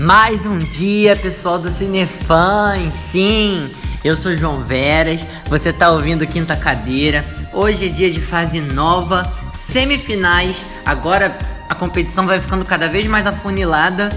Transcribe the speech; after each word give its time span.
Mais 0.00 0.46
um 0.46 0.58
dia, 0.58 1.16
pessoal 1.16 1.58
do 1.58 1.72
Cinefãs. 1.72 2.94
Sim, 2.94 3.68
eu 4.04 4.14
sou 4.14 4.32
João 4.36 4.62
Veras. 4.62 5.26
Você 5.46 5.72
tá 5.72 5.90
ouvindo 5.90 6.24
Quinta 6.24 6.54
Cadeira. 6.54 7.26
Hoje 7.52 7.86
é 7.86 7.88
dia 7.88 8.08
de 8.08 8.20
fase 8.20 8.60
nova, 8.60 9.28
semifinais. 9.52 10.64
Agora 10.86 11.36
a 11.68 11.74
competição 11.74 12.28
vai 12.28 12.40
ficando 12.40 12.64
cada 12.64 12.86
vez 12.88 13.08
mais 13.08 13.26
afunilada 13.26 14.08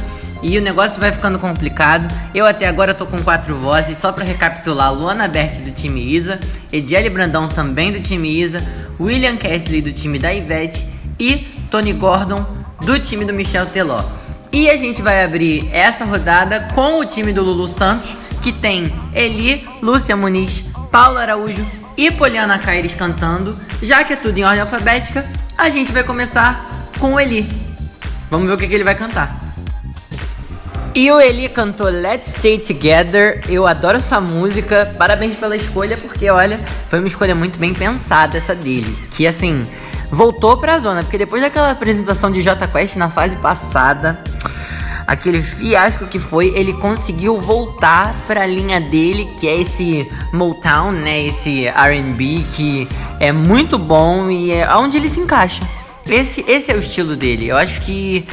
e 0.43 0.55
o 0.55 0.61
negócio 0.61 0.99
vai 0.99 1.11
ficando 1.11 1.39
complicado. 1.39 2.07
Eu 2.31 2.45
até 2.45 2.67
agora 2.67 2.93
tô 2.93 3.07
com 3.07 3.19
quatro 3.23 3.55
vozes, 3.55 3.97
só 3.97 4.11
para 4.11 4.23
recapitular: 4.23 4.93
Luana 4.93 5.27
Berti 5.27 5.61
do 5.61 5.71
time 5.71 6.13
Isa, 6.13 6.39
Ediele 6.71 7.09
Brandão 7.09 7.47
também 7.47 7.91
do 7.91 7.99
time 7.99 8.39
Isa, 8.39 8.63
William 8.99 9.35
Kesley 9.35 9.81
do 9.81 9.91
time 9.91 10.19
da 10.19 10.31
Ivete 10.31 10.85
e 11.19 11.37
Tony 11.71 11.91
Gordon 11.91 12.45
do 12.81 12.99
time 12.99 13.25
do 13.25 13.33
Michel 13.33 13.65
Teló. 13.65 14.20
E 14.53 14.69
a 14.69 14.75
gente 14.75 15.01
vai 15.01 15.23
abrir 15.23 15.69
essa 15.71 16.03
rodada 16.03 16.67
com 16.73 16.99
o 16.99 17.05
time 17.05 17.31
do 17.31 17.41
Lulu 17.41 17.67
Santos, 17.67 18.17
que 18.41 18.51
tem 18.51 18.93
Eli, 19.13 19.65
Lúcia 19.81 20.15
Muniz, 20.17 20.65
Paula 20.91 21.21
Araújo 21.21 21.65
e 21.95 22.11
Poliana 22.11 22.59
Caires 22.59 22.93
cantando. 22.93 23.57
Já 23.81 24.03
que 24.03 24.11
é 24.11 24.15
tudo 24.17 24.37
em 24.37 24.43
ordem 24.43 24.59
alfabética, 24.59 25.25
a 25.57 25.69
gente 25.69 25.93
vai 25.93 26.03
começar 26.03 26.89
com 26.99 27.13
o 27.13 27.19
Eli. 27.19 27.49
Vamos 28.29 28.47
ver 28.47 28.53
o 28.55 28.57
que, 28.57 28.67
que 28.67 28.73
ele 28.73 28.83
vai 28.83 28.95
cantar. 28.95 29.39
E 30.93 31.09
o 31.09 31.21
Eli 31.21 31.47
cantou 31.47 31.87
Let's 31.87 32.33
Stay 32.37 32.59
Together. 32.59 33.41
Eu 33.47 33.65
adoro 33.65 33.99
essa 33.99 34.19
música. 34.19 34.93
Parabéns 34.97 35.37
pela 35.37 35.55
escolha, 35.55 35.95
porque 35.95 36.29
olha, 36.29 36.59
foi 36.89 36.99
uma 36.99 37.07
escolha 37.07 37.33
muito 37.33 37.57
bem 37.57 37.73
pensada 37.73 38.37
essa 38.37 38.53
dele. 38.53 38.97
Que 39.11 39.25
assim, 39.25 39.65
voltou 40.11 40.57
pra 40.57 40.77
zona, 40.79 41.01
porque 41.03 41.17
depois 41.17 41.41
daquela 41.41 41.71
apresentação 41.71 42.29
de 42.29 42.41
J 42.41 42.67
Quest 42.67 42.97
na 42.97 43.09
fase 43.09 43.37
passada, 43.37 44.21
aquele 45.07 45.41
fiasco 45.41 46.05
que 46.05 46.19
foi, 46.19 46.47
ele 46.55 46.73
conseguiu 46.73 47.39
voltar 47.39 48.13
para 48.27 48.43
a 48.43 48.47
linha 48.47 48.79
dele, 48.79 49.25
que 49.37 49.47
é 49.47 49.61
esse 49.61 50.11
Motown, 50.33 50.91
né, 50.91 51.25
esse 51.25 51.65
R&B 51.67 52.43
que 52.51 52.87
é 53.19 53.31
muito 53.31 53.77
bom 53.77 54.29
e 54.29 54.51
é 54.51 54.75
onde 54.75 54.97
ele 54.97 55.09
se 55.09 55.19
encaixa. 55.19 55.63
Esse 56.05 56.43
esse 56.47 56.71
é 56.71 56.75
o 56.75 56.79
estilo 56.79 57.15
dele. 57.15 57.47
Eu 57.47 57.57
acho 57.57 57.81
que 57.81 58.27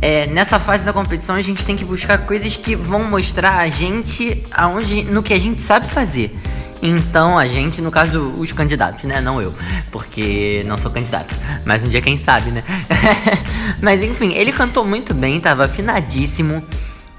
é, 0.00 0.26
nessa 0.26 0.58
fase 0.58 0.82
da 0.82 0.92
competição 0.92 1.36
a 1.36 1.40
gente 1.40 1.64
tem 1.64 1.76
que 1.76 1.84
buscar 1.84 2.18
coisas 2.18 2.56
que 2.56 2.74
vão 2.74 3.04
mostrar 3.04 3.58
a 3.58 3.68
gente 3.68 4.44
aonde, 4.50 5.04
no 5.04 5.22
que 5.22 5.32
a 5.32 5.38
gente 5.38 5.62
sabe 5.62 5.86
fazer. 5.86 6.36
Então 6.82 7.38
a 7.38 7.46
gente, 7.46 7.80
no 7.80 7.92
caso, 7.92 8.34
os 8.36 8.50
candidatos, 8.50 9.04
né? 9.04 9.20
Não 9.20 9.40
eu, 9.40 9.54
porque 9.92 10.64
não 10.66 10.76
sou 10.76 10.90
candidato. 10.90 11.32
Mas 11.64 11.84
um 11.84 11.88
dia 11.88 12.02
quem 12.02 12.18
sabe, 12.18 12.50
né? 12.50 12.64
Mas 13.80 14.02
enfim, 14.02 14.32
ele 14.32 14.50
cantou 14.50 14.84
muito 14.84 15.14
bem, 15.14 15.38
tava 15.38 15.66
afinadíssimo, 15.66 16.60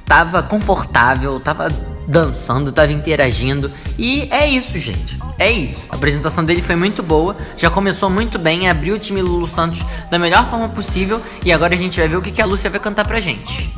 tava 0.06 0.44
confortável, 0.44 1.40
tava 1.40 1.70
dançando, 2.06 2.74
tava 2.74 2.92
interagindo. 2.92 3.72
E 3.98 4.28
é 4.30 4.46
isso, 4.46 4.78
gente. 4.78 5.18
É 5.40 5.50
isso. 5.50 5.86
A 5.90 5.96
apresentação 5.96 6.44
dele 6.44 6.62
foi 6.62 6.76
muito 6.76 7.02
boa, 7.02 7.38
já 7.56 7.70
começou 7.70 8.10
muito 8.10 8.38
bem, 8.38 8.70
abriu 8.70 8.96
o 8.96 9.00
time 9.00 9.22
Lulu 9.22 9.48
Santos 9.48 9.82
da 10.12 10.20
melhor 10.20 10.46
forma 10.50 10.68
possível. 10.68 11.22
E 11.46 11.54
agora 11.54 11.74
a 11.74 11.78
gente 11.78 11.98
vai 12.00 12.10
ver 12.10 12.18
o 12.18 12.22
que, 12.22 12.34
que 12.34 12.42
a 12.42 12.46
Lúcia 12.46 12.70
vai 12.70 12.82
cantar 12.82 13.08
pra 13.08 13.22
gente. 13.22 13.74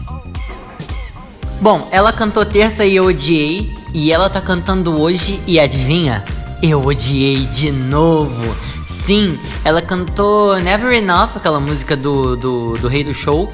Bom, 1.62 1.88
ela 1.92 2.12
cantou 2.12 2.44
terça 2.44 2.84
e 2.86 2.96
eu 2.96 3.06
odiei. 3.06 3.75
E 3.96 4.12
ela 4.12 4.30
tá 4.30 4.42
cantando 4.42 5.00
hoje 5.00 5.42
e 5.48 5.58
adivinha? 5.58 6.22
Eu 6.62 6.86
odiei 6.86 7.46
de 7.46 7.72
novo. 7.72 8.54
Sim, 8.86 9.40
ela 9.64 9.82
cantou 9.82 10.60
Never 10.60 10.92
Enough, 10.92 11.38
aquela 11.38 11.62
música 11.62 11.96
do, 11.96 12.36
do, 12.36 12.78
do 12.78 12.90
Rei 12.90 13.06
do 13.06 13.14
Show. 13.14 13.54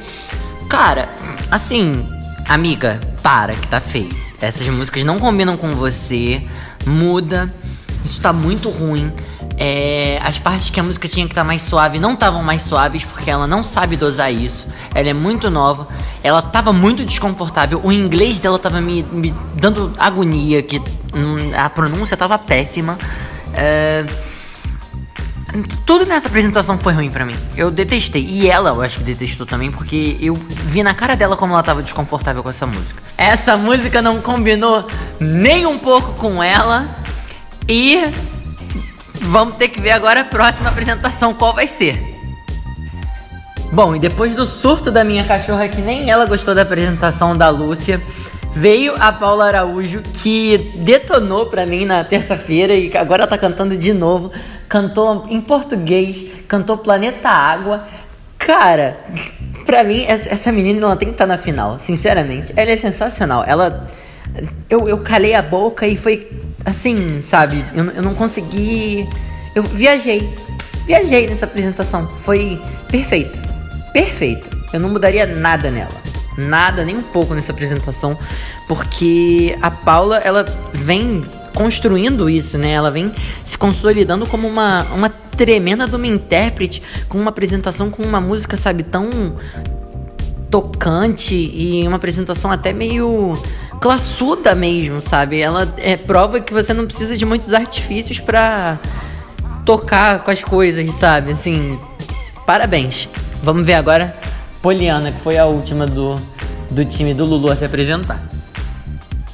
Cara, 0.68 1.10
assim, 1.52 2.04
amiga, 2.50 3.00
para 3.22 3.54
que 3.54 3.68
tá 3.68 3.80
feio. 3.80 4.10
Essas 4.42 4.68
músicas 4.68 5.04
não 5.04 5.20
combinam 5.20 5.56
com 5.56 5.76
você. 5.76 6.42
Muda. 6.88 7.54
Isso 8.04 8.20
tá 8.20 8.34
muito 8.34 8.68
ruim. 8.72 9.14
É, 9.58 10.20
as 10.24 10.40
partes 10.40 10.70
que 10.70 10.80
a 10.80 10.84
música 10.84 11.08
tinha 11.08 11.26
que 11.26 11.34
estar 11.34 11.42
tá 11.42 11.46
mais 11.46 11.62
suave 11.62 12.00
não 12.00 12.14
estavam 12.14 12.42
mais 12.42 12.64
suaves 12.64 13.06
porque 13.06 13.30
ela 13.30 13.46
não 13.46 13.62
sabe 13.62 13.96
dosar 13.96 14.34
isso. 14.34 14.68
Ela 14.94 15.10
é 15.10 15.14
muito 15.14 15.50
nova. 15.50 15.88
Ela 16.24 16.42
tava 16.42 16.74
muito 16.74 17.06
desconfortável. 17.06 17.80
O 17.84 17.92
inglês 17.92 18.40
dela 18.40 18.58
tava 18.58 18.82
me, 18.82 19.04
me 19.04 19.34
dando 19.56 19.94
agonia. 19.98 20.64
Que 20.64 20.80
hum, 20.80 21.52
a 21.56 21.70
pronúncia 21.70 22.18
tava 22.18 22.38
péssima. 22.40 22.98
É, 23.54 24.06
tudo 25.86 26.06
nessa 26.06 26.28
apresentação 26.28 26.78
foi 26.78 26.94
ruim 26.94 27.10
para 27.10 27.26
mim. 27.26 27.36
Eu 27.58 27.70
detestei. 27.70 28.24
E 28.26 28.50
ela, 28.50 28.70
eu 28.70 28.82
acho 28.82 29.00
que 29.00 29.04
detestou 29.04 29.46
também, 29.46 29.72
porque 29.72 30.18
eu 30.20 30.36
vi 30.36 30.82
na 30.82 30.94
cara 30.94 31.16
dela 31.16 31.36
como 31.36 31.54
ela 31.54 31.64
tava 31.64 31.84
desconfortável 31.84 32.42
com 32.42 32.50
essa 32.50 32.66
música. 32.66 33.02
Essa 33.18 33.58
música 33.58 34.02
não 34.02 34.22
combinou 34.22 34.88
nem 35.20 35.66
um 35.66 35.78
pouco 35.78 36.14
com 36.14 36.42
ela. 36.42 36.90
E 37.68 38.12
Vamos 39.22 39.56
ter 39.56 39.68
que 39.68 39.80
ver 39.80 39.92
agora 39.92 40.22
a 40.22 40.26
próxima 40.26 40.70
apresentação, 40.70 41.34
qual 41.34 41.54
vai 41.54 41.68
ser. 41.68 42.12
Bom, 43.72 43.96
e 43.96 44.00
depois 44.00 44.36
do 44.36 44.46
surto 44.46 44.92
da 44.92 45.04
minha 45.04 45.24
cachorra, 45.24 45.70
que 45.70 45.80
nem 45.80 46.10
ela 46.10 46.26
gostou 46.26 46.54
da 46.54 46.64
apresentação 46.64 47.38
da 47.38 47.48
Lúcia, 47.50 48.02
veio 48.54 48.96
a 49.00 49.12
Paula 49.12 49.46
Araújo, 49.46 50.02
que 50.02 50.72
detonou 50.76 51.46
pra 51.46 51.66
mim 51.66 51.86
na 51.86 52.04
terça-feira 52.04 52.74
e 52.74 52.96
agora 52.98 53.28
tá 53.28 53.38
cantando 53.38 53.78
de 53.78 53.94
novo. 53.94 54.32
Cantou 54.68 55.26
em 55.30 55.40
português, 55.40 56.26
cantou 56.48 56.78
Planeta 56.78 57.30
Água. 57.30 57.88
Cara, 58.38 58.98
pra 59.66 59.84
mim, 59.84 60.04
essa 60.06 60.52
menina 60.52 60.86
ela 60.86 60.98
tem 60.98 61.10
que 61.10 61.14
estar 61.14 61.26
tá 61.26 61.34
na 61.34 61.38
final, 61.38 61.80
sinceramente. 61.80 62.52
Ela 62.56 62.72
é 62.72 62.78
sensacional. 62.78 63.44
Ela. 63.48 63.88
Eu, 64.70 64.88
eu 64.88 65.00
calei 65.00 65.36
a 65.36 65.42
boca 65.42 65.86
e 65.86 65.96
foi 65.96 66.30
assim, 66.66 67.22
sabe? 67.22 67.64
Eu, 67.74 67.86
eu 67.86 68.02
não 68.02 68.14
consegui. 68.14 69.08
Eu 69.56 69.64
viajei. 69.64 70.34
Viajei 70.86 71.28
nessa 71.28 71.46
apresentação. 71.46 72.08
Foi 72.24 72.62
perfeita. 72.90 73.38
Perfeita. 73.94 74.50
Eu 74.74 74.80
não 74.80 74.90
mudaria 74.90 75.26
nada 75.26 75.70
nela. 75.70 76.02
Nada, 76.38 76.86
nem 76.86 76.98
um 76.98 77.04
pouco 77.04 77.34
nessa 77.34 77.52
apresentação. 77.52 78.18
Porque 78.68 79.58
a 79.62 79.70
Paula, 79.70 80.18
ela 80.18 80.46
vem 80.74 81.24
construindo 81.54 82.30
isso, 82.30 82.58
né? 82.58 82.72
Ela 82.72 82.90
vem 82.90 83.14
se 83.44 83.58
consolidando 83.58 84.26
como 84.26 84.48
uma, 84.48 84.84
uma 84.94 85.10
tremenda 85.10 85.88
de 85.88 85.96
uma 85.96 86.08
intérprete 86.08 86.82
com 87.10 87.20
uma 87.20 87.30
apresentação 87.30 87.90
com 87.90 88.04
uma 88.04 88.22
música, 88.22 88.56
sabe, 88.56 88.84
tão 88.84 89.10
tocante 90.50 91.36
e 91.36 91.88
uma 91.88 91.96
apresentação 91.96 92.52
até 92.52 92.74
meio 92.74 93.38
classuda 93.82 94.54
mesmo, 94.54 95.02
sabe? 95.02 95.42
Ela 95.42 95.74
é 95.80 95.98
prova 95.98 96.40
que 96.40 96.54
você 96.54 96.72
não 96.72 96.86
precisa 96.86 97.18
de 97.18 97.26
muitos 97.26 97.52
artifícios 97.52 98.20
para 98.20 98.78
tocar 99.66 100.24
com 100.24 100.30
as 100.30 100.44
coisas, 100.44 100.94
sabe? 100.94 101.32
Assim, 101.32 101.78
parabéns. 102.46 103.10
Vamos 103.42 103.66
ver 103.66 103.74
agora 103.74 104.16
Poliana, 104.62 105.12
que 105.12 105.20
foi 105.20 105.40
a 105.40 105.48
última 105.48 105.88
do, 105.88 106.22
do 106.70 106.86
time 106.86 107.16
do 107.16 107.26
Lulu 107.26 107.50
a 107.50 107.56
se 107.56 107.66
apresentar. 107.66 108.24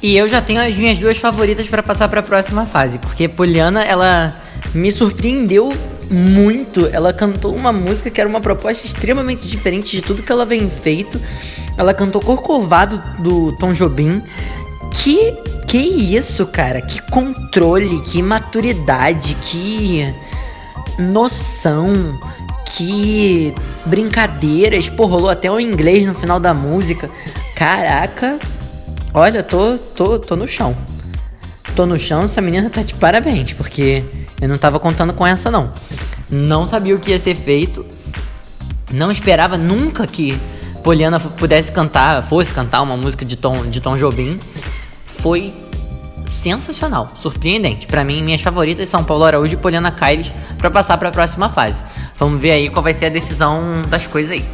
E 0.00 0.16
eu 0.16 0.26
já 0.28 0.40
tenho 0.40 0.62
as 0.62 0.74
minhas 0.74 0.98
duas 0.98 1.18
favoritas 1.18 1.68
para 1.68 1.82
passar 1.82 2.08
para 2.08 2.20
a 2.20 2.22
próxima 2.22 2.64
fase, 2.64 2.98
porque 2.98 3.28
Poliana, 3.28 3.82
ela 3.82 4.34
me 4.72 4.90
surpreendeu 4.90 5.76
muito. 6.10 6.86
Ela 6.86 7.12
cantou 7.12 7.54
uma 7.54 7.72
música 7.72 8.10
que 8.10 8.20
era 8.20 8.28
uma 8.28 8.40
proposta 8.40 8.86
extremamente 8.86 9.46
diferente 9.46 9.90
de 9.90 10.02
tudo 10.02 10.22
que 10.22 10.32
ela 10.32 10.46
vem 10.46 10.68
feito. 10.68 11.20
Ela 11.76 11.94
cantou 11.94 12.20
Corcovado 12.20 13.02
do 13.18 13.52
Tom 13.52 13.72
Jobim. 13.72 14.22
Que 14.92 15.34
que 15.68 15.78
isso, 15.78 16.46
cara? 16.46 16.80
Que 16.80 17.02
controle, 17.10 18.00
que 18.00 18.22
maturidade, 18.22 19.36
que 19.42 20.14
noção, 20.98 22.18
que 22.64 23.54
brincadeiras. 23.84 24.88
Pô, 24.88 25.04
rolou 25.04 25.28
até 25.28 25.50
o 25.50 25.60
inglês 25.60 26.06
no 26.06 26.14
final 26.14 26.40
da 26.40 26.54
música. 26.54 27.10
Caraca. 27.54 28.38
Olha, 29.12 29.42
tô 29.42 29.76
tô 29.94 30.18
tô 30.18 30.36
no 30.36 30.48
chão. 30.48 30.74
Tô 31.76 31.86
no 31.86 31.98
chão, 31.98 32.22
essa 32.22 32.40
menina 32.40 32.68
tá 32.70 32.82
de 32.82 32.94
parabéns, 32.94 33.52
porque 33.52 34.02
eu 34.40 34.48
não 34.48 34.58
tava 34.58 34.80
contando 34.80 35.12
com 35.12 35.26
essa 35.26 35.50
não. 35.50 35.70
Não 36.30 36.66
sabia 36.66 36.94
o 36.94 36.98
que 36.98 37.10
ia 37.10 37.18
ser 37.18 37.34
feito. 37.34 37.84
Não 38.90 39.10
esperava 39.10 39.56
nunca 39.56 40.06
que 40.06 40.38
Poliana 40.82 41.18
pudesse 41.20 41.72
cantar, 41.72 42.22
fosse 42.22 42.52
cantar 42.52 42.82
uma 42.82 42.96
música 42.96 43.24
de 43.24 43.36
Tom, 43.36 43.66
de 43.66 43.80
Tom 43.80 43.96
Jobim. 43.96 44.38
Foi 45.06 45.52
sensacional, 46.26 47.10
surpreendente. 47.16 47.86
Para 47.86 48.04
mim, 48.04 48.22
minhas 48.22 48.42
favoritas 48.42 48.88
são 48.88 49.02
Paulo 49.02 49.24
Araújo 49.24 49.54
e 49.54 49.56
Poliana 49.56 49.90
Caires 49.90 50.32
para 50.56 50.70
passar 50.70 50.96
para 50.98 51.08
a 51.08 51.12
próxima 51.12 51.48
fase. 51.48 51.82
Vamos 52.16 52.40
ver 52.40 52.52
aí 52.52 52.70
qual 52.70 52.82
vai 52.82 52.92
ser 52.92 53.06
a 53.06 53.10
decisão 53.10 53.82
das 53.88 54.06
coisas 54.06 54.32
aí. 54.32 54.44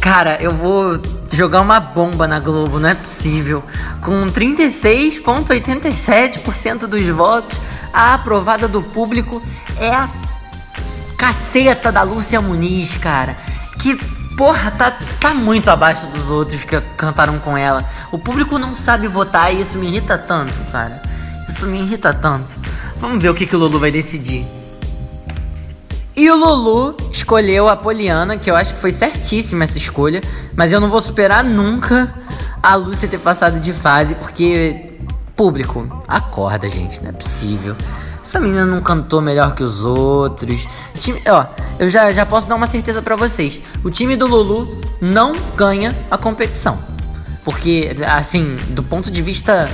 Cara, 0.00 0.36
eu 0.40 0.52
vou 0.52 1.00
jogar 1.32 1.60
uma 1.60 1.80
bomba 1.80 2.28
na 2.28 2.38
Globo, 2.38 2.78
não 2.78 2.88
é 2.88 2.94
possível. 2.94 3.64
Com 4.00 4.26
36,87% 4.26 6.86
dos 6.86 7.04
votos, 7.08 7.60
a 7.92 8.14
aprovada 8.14 8.68
do 8.68 8.80
público 8.80 9.42
é 9.78 9.90
a 9.90 10.08
caceta 11.18 11.90
da 11.90 12.02
Lúcia 12.02 12.40
Muniz, 12.40 12.96
cara. 12.96 13.36
Que 13.78 13.96
porra, 14.36 14.70
tá, 14.70 14.96
tá 15.20 15.34
muito 15.34 15.68
abaixo 15.68 16.06
dos 16.06 16.30
outros 16.30 16.62
que 16.62 16.80
cantaram 16.96 17.40
com 17.40 17.58
ela. 17.58 17.84
O 18.12 18.18
público 18.18 18.56
não 18.56 18.72
sabe 18.72 19.08
votar 19.08 19.52
e 19.52 19.60
isso 19.60 19.76
me 19.76 19.88
irrita 19.88 20.16
tanto, 20.16 20.54
cara. 20.70 21.02
Isso 21.48 21.66
me 21.66 21.80
irrita 21.80 22.14
tanto. 22.14 22.56
Vamos 22.96 23.20
ver 23.20 23.30
o 23.30 23.34
que, 23.34 23.46
que 23.46 23.56
o 23.56 23.58
Lulu 23.58 23.80
vai 23.80 23.90
decidir. 23.90 24.46
E 26.14 26.30
o 26.30 26.36
Lulu 26.36 26.96
escolheu 27.12 27.68
a 27.68 27.76
Poliana, 27.76 28.36
que 28.38 28.50
eu 28.50 28.56
acho 28.56 28.74
que 28.74 28.80
foi 28.80 28.92
certíssima 28.92 29.64
essa 29.64 29.78
escolha, 29.78 30.20
mas 30.54 30.72
eu 30.72 30.80
não 30.80 30.88
vou 30.88 31.00
superar 31.00 31.44
nunca 31.44 32.12
a 32.62 32.74
Lúcia 32.74 33.08
ter 33.08 33.18
passado 33.18 33.60
de 33.60 33.72
fase, 33.72 34.14
porque 34.14 34.94
público, 35.34 36.02
acorda, 36.06 36.68
gente, 36.68 37.02
não 37.02 37.10
é 37.10 37.12
possível. 37.12 37.76
Essa 38.28 38.38
menina 38.38 38.66
não 38.66 38.82
cantou 38.82 39.22
melhor 39.22 39.54
que 39.54 39.62
os 39.62 39.84
outros. 39.86 40.68
Time, 40.98 41.22
ó, 41.26 41.44
eu 41.78 41.88
já, 41.88 42.12
já 42.12 42.26
posso 42.26 42.46
dar 42.48 42.54
uma 42.54 42.66
certeza 42.66 43.00
para 43.00 43.16
vocês. 43.16 43.60
O 43.84 43.90
time 43.90 44.16
do 44.16 44.26
Lulu 44.26 44.82
não 45.00 45.34
ganha 45.56 45.96
a 46.10 46.18
competição. 46.18 46.78
Porque, 47.44 47.96
assim, 48.06 48.56
do 48.70 48.82
ponto 48.82 49.10
de 49.10 49.22
vista 49.22 49.70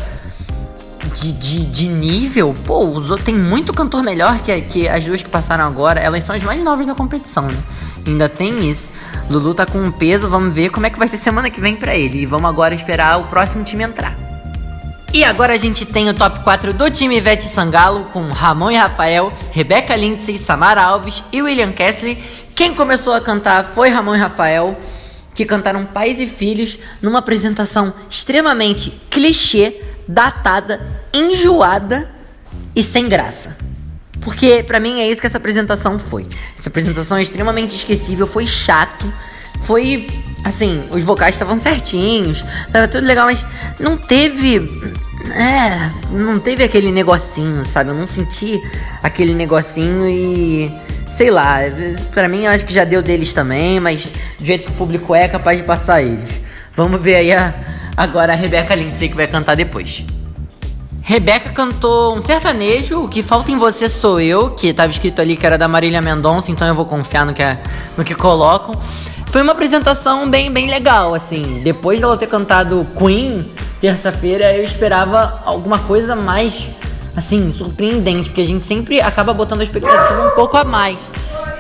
de, 1.15 1.33
de, 1.33 1.65
de 1.67 1.89
nível, 1.89 2.55
pô, 2.65 3.01
tem 3.25 3.35
muito 3.35 3.73
cantor 3.73 4.03
melhor 4.03 4.39
que, 4.41 4.61
que 4.63 4.89
as 4.89 5.05
duas 5.05 5.23
que 5.23 5.29
passaram 5.29 5.65
agora. 5.65 6.01
Elas 6.01 6.23
são 6.25 6.35
as 6.35 6.43
mais 6.43 6.63
novas 6.63 6.87
da 6.87 6.95
competição, 6.95 7.47
né? 7.47 7.63
Ainda 8.07 8.29
tem 8.29 8.69
isso. 8.69 8.91
Lulu 9.31 9.55
tá 9.55 9.65
com 9.65 9.79
um 9.79 9.91
peso, 9.91 10.29
vamos 10.29 10.53
ver 10.53 10.71
como 10.71 10.87
é 10.87 10.91
que 10.91 10.99
vai 10.99 11.09
ser 11.09 11.17
semana 11.17 11.51
que 11.51 11.61
vem 11.61 11.75
para 11.75 11.95
ele. 11.95 12.21
E 12.21 12.27
vamos 12.27 12.49
agora 12.49 12.75
esperar 12.75 13.19
o 13.19 13.25
próximo 13.25 13.65
time 13.65 13.85
entrar. 13.85 14.24
E 15.15 15.23
agora 15.23 15.53
a 15.53 15.57
gente 15.57 15.87
tem 15.87 16.11
o 16.11 16.15
top 16.15 16.41
4 16.41 16.75
do 16.75 16.91
time 16.91 17.17
Ivete 17.17 17.45
Sangalo 17.45 18.03
com 18.07 18.33
Ramon 18.33 18.73
e 18.73 18.77
Rafael, 18.77 19.33
Rebeca 19.53 19.95
Lindsay, 19.95 20.37
Samara 20.37 20.83
Alves 20.83 21.23
e 21.31 21.41
William 21.41 21.71
Kessler. 21.71 22.19
Quem 22.53 22.75
começou 22.75 23.13
a 23.13 23.21
cantar 23.21 23.67
foi 23.77 23.91
Ramon 23.91 24.17
e 24.17 24.19
Rafael, 24.19 24.77
que 25.33 25.45
cantaram 25.45 25.85
Pais 25.85 26.21
e 26.21 26.27
Filhos 26.27 26.81
numa 27.01 27.21
apresentação 27.21 27.95
extremamente 28.11 28.91
clichê, 29.09 29.81
datada, 30.09 30.85
enjoada 31.15 32.11
e 32.75 32.83
sem 32.83 33.09
graça. 33.09 33.57
Porque 34.21 34.65
para 34.65 34.81
mim 34.81 34.99
é 34.99 35.09
isso 35.09 35.21
que 35.21 35.29
essa 35.29 35.39
apresentação 35.39 35.97
foi. 35.97 36.27
Essa 36.59 36.69
apresentação 36.69 37.19
é 37.19 37.23
extremamente 37.23 37.77
esquecível, 37.77 38.27
foi 38.27 38.49
chato, 38.49 39.15
foi 39.63 40.09
assim, 40.45 40.85
os 40.91 41.03
vocais 41.03 41.37
estavam 41.37 41.59
certinhos, 41.59 42.45
tava 42.73 42.87
tudo 42.87 43.07
legal, 43.07 43.27
mas 43.27 43.47
não 43.79 43.97
teve 43.97 44.59
é, 45.33 45.91
não 46.11 46.39
teve 46.39 46.63
aquele 46.65 46.91
negocinho, 46.93 47.65
sabe? 47.65 47.91
Eu 47.91 47.95
não 47.95 48.07
senti 48.07 48.63
aquele 49.03 49.35
negocinho 49.35 50.09
e. 50.09 50.73
Sei 51.11 51.31
lá, 51.31 51.59
para 52.13 52.29
mim 52.29 52.47
acho 52.47 52.65
que 52.65 52.75
já 52.75 52.83
deu 52.83 53.01
deles 53.01 53.33
também, 53.33 53.79
mas 53.79 54.11
do 54.39 54.45
jeito 54.45 54.65
que 54.65 54.71
o 54.71 54.75
público 54.75 55.15
é, 55.15 55.25
é 55.25 55.29
capaz 55.29 55.59
de 55.59 55.65
passar 55.65 56.03
eles. 56.03 56.43
Vamos 56.73 57.01
ver 57.01 57.15
aí 57.15 57.33
a, 57.33 57.55
agora 57.97 58.33
a 58.33 58.37
Rebeca 58.37 58.75
Lindsay 58.75 59.09
que 59.09 59.15
vai 59.15 59.29
cantar 59.29 59.55
depois. 59.55 60.05
Rebeca 61.03 61.51
cantou 61.51 62.17
um 62.17 62.21
sertanejo, 62.21 63.05
o 63.05 63.09
que 63.09 63.23
falta 63.23 63.53
em 63.53 63.59
você 63.59 63.89
sou 63.89 64.21
eu, 64.21 64.51
que 64.51 64.69
estava 64.69 64.91
escrito 64.91 65.21
ali 65.21 65.37
que 65.37 65.47
era 65.47 65.59
da 65.59 65.69
Marília 65.69 66.01
Mendonça, 66.01 66.51
então 66.51 66.67
eu 66.67 66.75
vou 66.75 66.87
confiar 66.87 67.25
no 67.27 67.35
que, 67.35 67.43
é, 67.43 67.63
no 67.97 68.03
que 68.03 68.15
colocam. 68.15 68.75
Foi 69.27 69.43
uma 69.43 69.53
apresentação 69.53 70.31
bem, 70.31 70.51
bem 70.51 70.69
legal, 70.69 71.15
assim. 71.15 71.61
Depois 71.63 72.01
dela 72.01 72.17
ter 72.17 72.27
cantado 72.27 72.87
Queen, 72.97 73.45
terça-feira, 73.85 74.51
eu 74.57 74.65
esperava 74.65 75.43
alguma 75.45 75.79
coisa 75.79 76.17
mais, 76.17 76.69
assim, 77.15 77.53
surpreendente, 77.53 78.31
porque 78.31 78.41
a 78.41 78.47
gente 78.47 78.65
sempre 78.65 78.99
acaba 78.99 79.35
botando 79.35 79.61
a 79.61 79.63
expectativa 79.63 80.27
um 80.27 80.31
pouco 80.31 80.57
a 80.57 80.65
mais. 80.65 81.07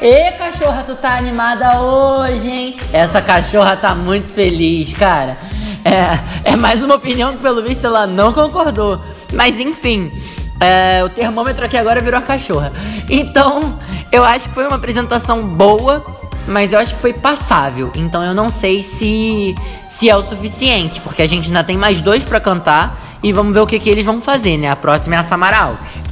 Ê, 0.00 0.32
cachorra, 0.32 0.82
tu 0.86 0.94
tá 0.94 1.18
animada 1.18 1.82
hoje, 1.82 2.48
hein? 2.48 2.76
Essa 2.94 3.20
cachorra 3.20 3.76
tá 3.76 3.94
muito 3.94 4.30
feliz, 4.30 4.94
cara. 4.94 5.36
É, 5.84 6.52
é 6.52 6.56
mais 6.56 6.82
uma 6.82 6.94
opinião 6.94 7.34
que, 7.34 7.42
pelo 7.42 7.62
visto, 7.62 7.86
ela 7.86 8.06
não 8.06 8.32
concordou. 8.32 8.98
Mas, 9.30 9.60
enfim, 9.60 10.10
é, 10.58 11.04
o 11.04 11.10
termômetro 11.10 11.66
aqui 11.66 11.76
agora 11.76 12.00
virou 12.00 12.20
a 12.20 12.22
cachorra. 12.22 12.72
Então, 13.10 13.78
eu 14.10 14.24
acho 14.24 14.48
que 14.48 14.54
foi 14.54 14.66
uma 14.66 14.76
apresentação 14.76 15.42
boa 15.42 16.02
mas 16.46 16.72
eu 16.72 16.78
acho 16.78 16.94
que 16.94 17.00
foi 17.00 17.12
passável. 17.12 17.90
Então 17.94 18.22
eu 18.22 18.34
não 18.34 18.50
sei 18.50 18.82
se 18.82 19.54
se 19.88 20.08
é 20.08 20.16
o 20.16 20.22
suficiente, 20.22 21.00
porque 21.00 21.22
a 21.22 21.26
gente 21.26 21.48
ainda 21.48 21.62
tem 21.62 21.76
mais 21.76 22.00
dois 22.00 22.24
para 22.24 22.40
cantar 22.40 23.18
e 23.22 23.32
vamos 23.32 23.54
ver 23.54 23.60
o 23.60 23.66
que, 23.66 23.78
que 23.78 23.88
eles 23.88 24.04
vão 24.04 24.20
fazer, 24.20 24.56
né? 24.56 24.70
A 24.70 24.76
próxima 24.76 25.14
é 25.14 25.18
a 25.18 25.22
Samara 25.22 25.58
Alves. 25.58 26.02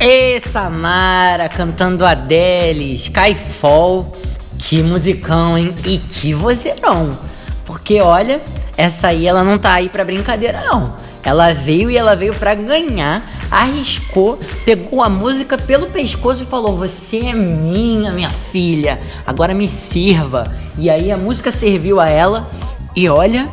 E 0.00 0.40
Samara 0.40 1.48
cantando 1.48 2.04
Adele, 2.04 2.94
Skyfall. 2.94 4.12
Que 4.58 4.82
musicão, 4.82 5.56
hein? 5.56 5.74
E 5.84 5.98
que 5.98 6.32
vozeirão. 6.32 7.18
Porque 7.64 8.00
olha, 8.00 8.40
essa 8.76 9.08
aí 9.08 9.26
ela 9.26 9.44
não 9.44 9.58
tá 9.58 9.74
aí 9.74 9.88
pra 9.88 10.04
brincadeira 10.04 10.60
não. 10.64 10.94
Ela 11.24 11.52
veio 11.54 11.90
e 11.90 11.96
ela 11.96 12.16
veio 12.16 12.34
para 12.34 12.54
ganhar, 12.54 13.22
arriscou, 13.50 14.38
pegou 14.64 15.02
a 15.02 15.08
música 15.08 15.56
pelo 15.56 15.86
pescoço 15.86 16.42
e 16.42 16.46
falou: 16.46 16.76
Você 16.76 17.26
é 17.26 17.32
minha, 17.32 18.12
minha 18.12 18.30
filha, 18.30 19.00
agora 19.26 19.54
me 19.54 19.68
sirva. 19.68 20.52
E 20.76 20.90
aí 20.90 21.12
a 21.12 21.16
música 21.16 21.52
serviu 21.52 22.00
a 22.00 22.08
ela 22.08 22.50
e 22.96 23.08
olha, 23.08 23.48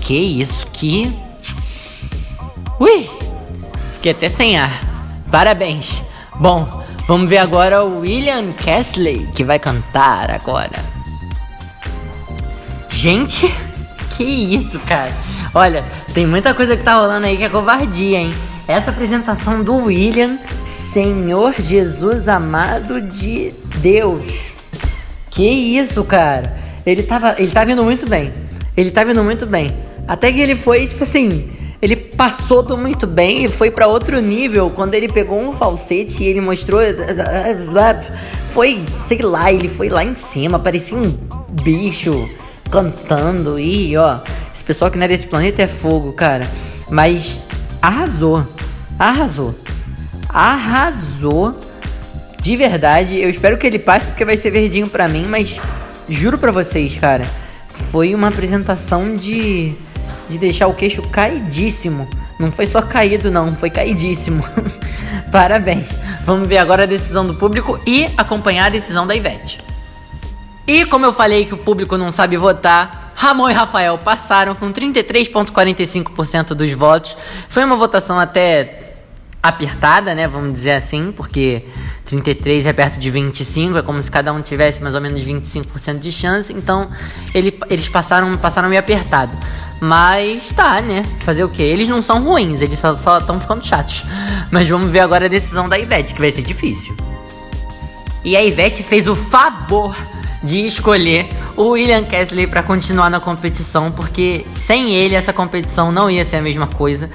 que 0.00 0.16
isso, 0.16 0.66
que. 0.72 1.12
Ui! 2.78 3.08
Fiquei 3.92 4.12
até 4.12 4.28
sem 4.28 4.56
ar. 4.56 4.70
Parabéns. 5.30 6.02
Bom, 6.36 6.84
vamos 7.08 7.28
ver 7.28 7.38
agora 7.38 7.84
o 7.84 8.00
William 8.00 8.52
Kesley 8.52 9.28
que 9.34 9.42
vai 9.42 9.58
cantar 9.58 10.30
agora. 10.30 10.78
Gente, 12.90 13.52
que 14.16 14.24
isso, 14.24 14.78
cara? 14.80 15.12
Olha, 15.54 15.84
tem 16.12 16.26
muita 16.26 16.54
coisa 16.54 16.76
que 16.76 16.82
tá 16.82 16.94
rolando 16.94 17.26
aí 17.26 17.36
que 17.36 17.44
é 17.44 17.48
covardia, 17.48 18.18
hein? 18.18 18.34
Essa 18.66 18.90
apresentação 18.90 19.62
do 19.62 19.76
William, 19.76 20.38
Senhor 20.64 21.54
Jesus 21.58 22.28
amado 22.28 23.00
de 23.00 23.52
Deus. 23.76 24.52
Que 25.30 25.46
isso, 25.46 26.02
cara? 26.04 26.56
Ele 26.86 27.02
tava, 27.02 27.34
ele 27.38 27.50
tá 27.50 27.64
vindo 27.64 27.84
muito 27.84 28.08
bem. 28.08 28.32
Ele 28.76 28.90
tá 28.90 29.04
vindo 29.04 29.22
muito 29.22 29.46
bem. 29.46 29.76
Até 30.06 30.32
que 30.32 30.40
ele 30.40 30.56
foi, 30.56 30.86
tipo 30.86 31.04
assim, 31.04 31.50
ele 31.80 31.96
passou 31.96 32.62
do 32.62 32.76
muito 32.76 33.06
bem 33.06 33.44
e 33.44 33.48
foi 33.48 33.70
para 33.70 33.86
outro 33.86 34.20
nível 34.20 34.70
quando 34.70 34.94
ele 34.94 35.08
pegou 35.08 35.40
um 35.40 35.52
falsete 35.52 36.22
e 36.22 36.26
ele 36.26 36.40
mostrou 36.40 36.80
foi, 38.48 38.82
sei 39.02 39.18
lá, 39.18 39.52
ele 39.52 39.68
foi 39.68 39.88
lá 39.88 40.04
em 40.04 40.14
cima, 40.14 40.58
parecia 40.58 40.96
um 40.96 41.10
bicho 41.62 42.28
cantando 42.70 43.58
e 43.58 43.96
ó, 43.96 44.18
esse 44.54 44.64
pessoal 44.64 44.90
que 44.90 44.98
não 44.98 45.04
é 45.04 45.08
desse 45.08 45.26
planeta 45.26 45.62
é 45.62 45.68
fogo, 45.68 46.12
cara. 46.12 46.48
Mas 46.90 47.40
arrasou. 47.80 48.46
Arrasou. 48.98 49.54
Arrasou. 50.28 51.56
De 52.40 52.56
verdade, 52.56 53.20
eu 53.20 53.30
espero 53.30 53.56
que 53.56 53.66
ele 53.66 53.78
passe 53.78 54.06
porque 54.06 54.24
vai 54.24 54.36
ser 54.36 54.50
verdinho 54.50 54.88
pra 54.88 55.08
mim, 55.08 55.26
mas 55.26 55.60
juro 56.08 56.36
pra 56.36 56.52
vocês, 56.52 56.94
cara, 56.96 57.26
foi 57.72 58.14
uma 58.14 58.28
apresentação 58.28 59.16
de 59.16 59.74
de 60.28 60.38
deixar 60.38 60.66
o 60.66 60.74
queixo 60.74 61.02
caidíssimo. 61.02 62.08
Não 62.38 62.50
foi 62.50 62.66
só 62.66 62.82
caído 62.82 63.30
não, 63.30 63.54
foi 63.56 63.70
caidíssimo. 63.70 64.44
Parabéns. 65.30 65.86
Vamos 66.24 66.48
ver 66.48 66.58
agora 66.58 66.84
a 66.84 66.86
decisão 66.86 67.26
do 67.26 67.34
público 67.34 67.78
e 67.86 68.08
acompanhar 68.16 68.66
a 68.66 68.70
decisão 68.70 69.06
da 69.06 69.14
Ivete. 69.14 69.58
E 70.66 70.86
como 70.86 71.04
eu 71.04 71.12
falei 71.12 71.44
que 71.44 71.54
o 71.54 71.58
público 71.58 71.96
não 71.96 72.10
sabe 72.10 72.36
votar, 72.36 73.12
Ramon 73.14 73.50
e 73.50 73.52
Rafael 73.52 73.98
passaram 73.98 74.54
com 74.54 74.72
33,45% 74.72 76.54
dos 76.54 76.72
votos. 76.72 77.16
Foi 77.48 77.62
uma 77.64 77.76
votação 77.76 78.18
até 78.18 78.96
apertada, 79.42 80.14
né? 80.14 80.26
Vamos 80.26 80.54
dizer 80.54 80.72
assim, 80.72 81.12
porque 81.14 81.66
33 82.06 82.64
é 82.64 82.72
perto 82.72 82.98
de 82.98 83.10
25, 83.10 83.76
é 83.76 83.82
como 83.82 84.02
se 84.02 84.10
cada 84.10 84.32
um 84.32 84.40
tivesse 84.40 84.82
mais 84.82 84.94
ou 84.94 85.02
menos 85.02 85.20
25% 85.20 85.98
de 85.98 86.10
chance. 86.10 86.52
Então 86.52 86.90
ele, 87.34 87.58
eles 87.68 87.88
passaram, 87.88 88.36
passaram 88.38 88.70
meio 88.70 88.80
apertado. 88.80 89.32
Mas 89.80 90.50
tá, 90.52 90.80
né? 90.80 91.04
Fazer 91.20 91.44
o 91.44 91.48
quê? 91.50 91.62
Eles 91.62 91.88
não 91.88 92.00
são 92.00 92.24
ruins, 92.24 92.62
eles 92.62 92.78
só 92.98 93.18
estão 93.18 93.38
ficando 93.38 93.64
chatos. 93.66 94.02
Mas 94.50 94.66
vamos 94.66 94.90
ver 94.90 95.00
agora 95.00 95.26
a 95.26 95.28
decisão 95.28 95.68
da 95.68 95.78
Ivete, 95.78 96.14
que 96.14 96.20
vai 96.20 96.32
ser 96.32 96.42
difícil. 96.42 96.96
E 98.24 98.34
a 98.34 98.42
Ivete 98.42 98.82
fez 98.82 99.06
o 99.06 99.14
favor 99.14 99.94
de 100.44 100.60
escolher 100.66 101.26
o 101.56 101.70
William 101.70 102.04
Kesley 102.04 102.46
para 102.46 102.62
continuar 102.62 103.08
na 103.08 103.18
competição, 103.18 103.90
porque 103.90 104.44
sem 104.52 104.94
ele 104.94 105.14
essa 105.14 105.32
competição 105.32 105.90
não 105.90 106.10
ia 106.10 106.24
ser 106.24 106.36
a 106.36 106.42
mesma 106.42 106.66
coisa. 106.66 107.10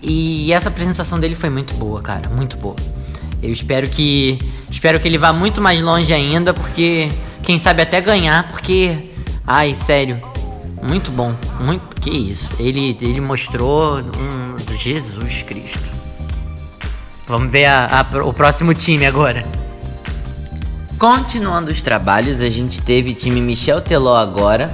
E 0.00 0.52
essa 0.52 0.68
apresentação 0.68 1.20
dele 1.20 1.34
foi 1.34 1.50
muito 1.50 1.74
boa, 1.74 2.00
cara, 2.00 2.28
muito 2.28 2.56
boa. 2.56 2.74
Eu 3.40 3.52
espero 3.52 3.88
que 3.88 4.38
espero 4.70 4.98
que 4.98 5.06
ele 5.06 5.18
vá 5.18 5.32
muito 5.32 5.60
mais 5.60 5.80
longe 5.80 6.12
ainda, 6.12 6.52
porque 6.54 7.08
quem 7.42 7.58
sabe 7.58 7.82
até 7.82 8.00
ganhar, 8.00 8.50
porque 8.50 9.10
ai, 9.46 9.74
sério, 9.74 10.20
muito 10.82 11.10
bom, 11.10 11.34
muito 11.60 12.00
que 12.00 12.10
isso. 12.10 12.48
Ele 12.58 12.96
ele 13.00 13.20
mostrou 13.20 13.98
um 13.98 14.76
Jesus 14.76 15.42
Cristo. 15.42 15.92
Vamos 17.28 17.50
ver 17.50 17.66
a, 17.66 18.00
a, 18.00 18.24
o 18.24 18.32
próximo 18.32 18.74
time 18.74 19.06
agora. 19.06 19.44
Continuando 21.02 21.72
os 21.72 21.82
trabalhos, 21.82 22.40
a 22.40 22.48
gente 22.48 22.80
teve 22.80 23.12
time 23.12 23.40
Michel 23.40 23.80
Teló 23.80 24.14
agora 24.14 24.70